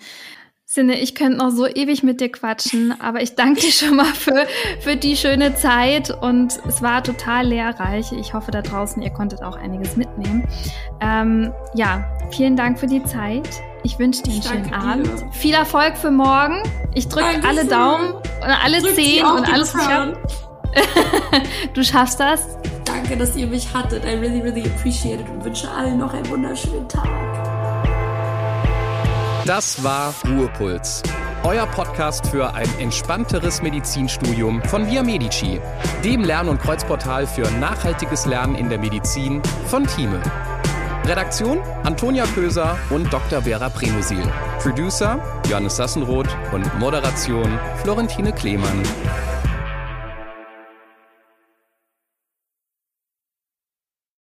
Sinne, 0.76 1.00
ich 1.00 1.16
könnte 1.16 1.38
noch 1.38 1.52
so 1.52 1.66
ewig 1.66 2.04
mit 2.04 2.20
dir 2.20 2.30
quatschen, 2.30 2.94
aber 3.00 3.22
ich 3.22 3.36
danke 3.36 3.62
dir 3.62 3.72
schon 3.72 3.96
mal 3.96 4.14
für, 4.14 4.46
für 4.82 4.98
die 4.98 5.16
schöne 5.16 5.56
Zeit 5.56 6.12
und 6.22 6.60
es 6.68 6.82
war 6.82 7.02
total 7.02 7.48
lehrreich. 7.48 8.12
Ich 8.12 8.34
hoffe 8.34 8.52
da 8.52 8.62
draußen, 8.62 9.02
ihr 9.02 9.10
konntet 9.10 9.42
auch 9.42 9.56
einiges 9.56 9.96
mitnehmen. 9.96 10.46
Ähm, 11.00 11.54
ja, 11.76 12.04
vielen 12.30 12.58
Dank 12.58 12.78
für 12.78 12.88
die 12.88 13.02
Zeit. 13.06 13.48
Ich 13.84 13.98
wünsche 14.00 14.24
dir 14.24 14.34
einen 14.34 14.44
schönen 14.44 14.74
Abend. 14.74 15.08
Dir. 15.08 15.32
Viel 15.32 15.54
Erfolg 15.54 15.96
für 15.96 16.12
morgen. 16.12 16.62
Ich 16.94 17.08
drücke 17.08 17.48
alle 17.48 17.66
Daumen 17.66 18.12
und 18.12 18.44
alle 18.44 18.82
Drück 18.82 18.96
Zehen 18.96 19.26
und 19.26 19.52
alles 19.52 19.74
du 21.74 21.84
schaffst 21.86 22.20
das. 22.20 22.58
Danke, 22.84 23.16
dass 23.16 23.38
ihr 23.38 23.48
mich 23.48 23.74
hattet. 23.74 24.04
I 24.04 24.16
really, 24.16 24.42
really 24.42 24.66
appreciate 24.66 25.22
it 25.22 25.30
und 25.30 25.46
wünsche 25.46 25.72
allen 25.72 26.00
noch 26.00 26.14
einen 26.14 26.30
wunderschönen 26.30 26.90
Tag. 26.90 27.44
Das 29.45 29.84
war 29.84 30.12
Ruhepuls. 30.27 31.03
Euer 31.43 31.67
Podcast 31.67 32.25
für 32.25 32.55
ein 32.55 32.67
entspannteres 32.79 33.62
Medizinstudium 33.62 34.63
von 34.63 34.88
Via 34.88 35.03
Medici, 35.03 35.62
dem 36.03 36.23
Lern- 36.23 36.49
und 36.49 36.60
Kreuzportal 36.60 37.27
für 37.27 37.47
nachhaltiges 37.60 38.25
Lernen 38.25 38.55
in 38.55 38.69
der 38.69 38.79
Medizin 38.79 39.43
von 39.67 39.86
Thieme. 39.86 40.19
Redaktion 41.05 41.60
Antonia 41.84 42.25
Köser 42.34 42.75
und 42.89 43.13
Dr. 43.13 43.43
Vera 43.43 43.69
Premusil. 43.69 44.23
Producer 44.62 45.19
Johannes 45.47 45.75
Sassenroth 45.75 46.36
und 46.51 46.79
Moderation 46.79 47.60
Florentine 47.84 48.34
Klemann. 48.34 48.81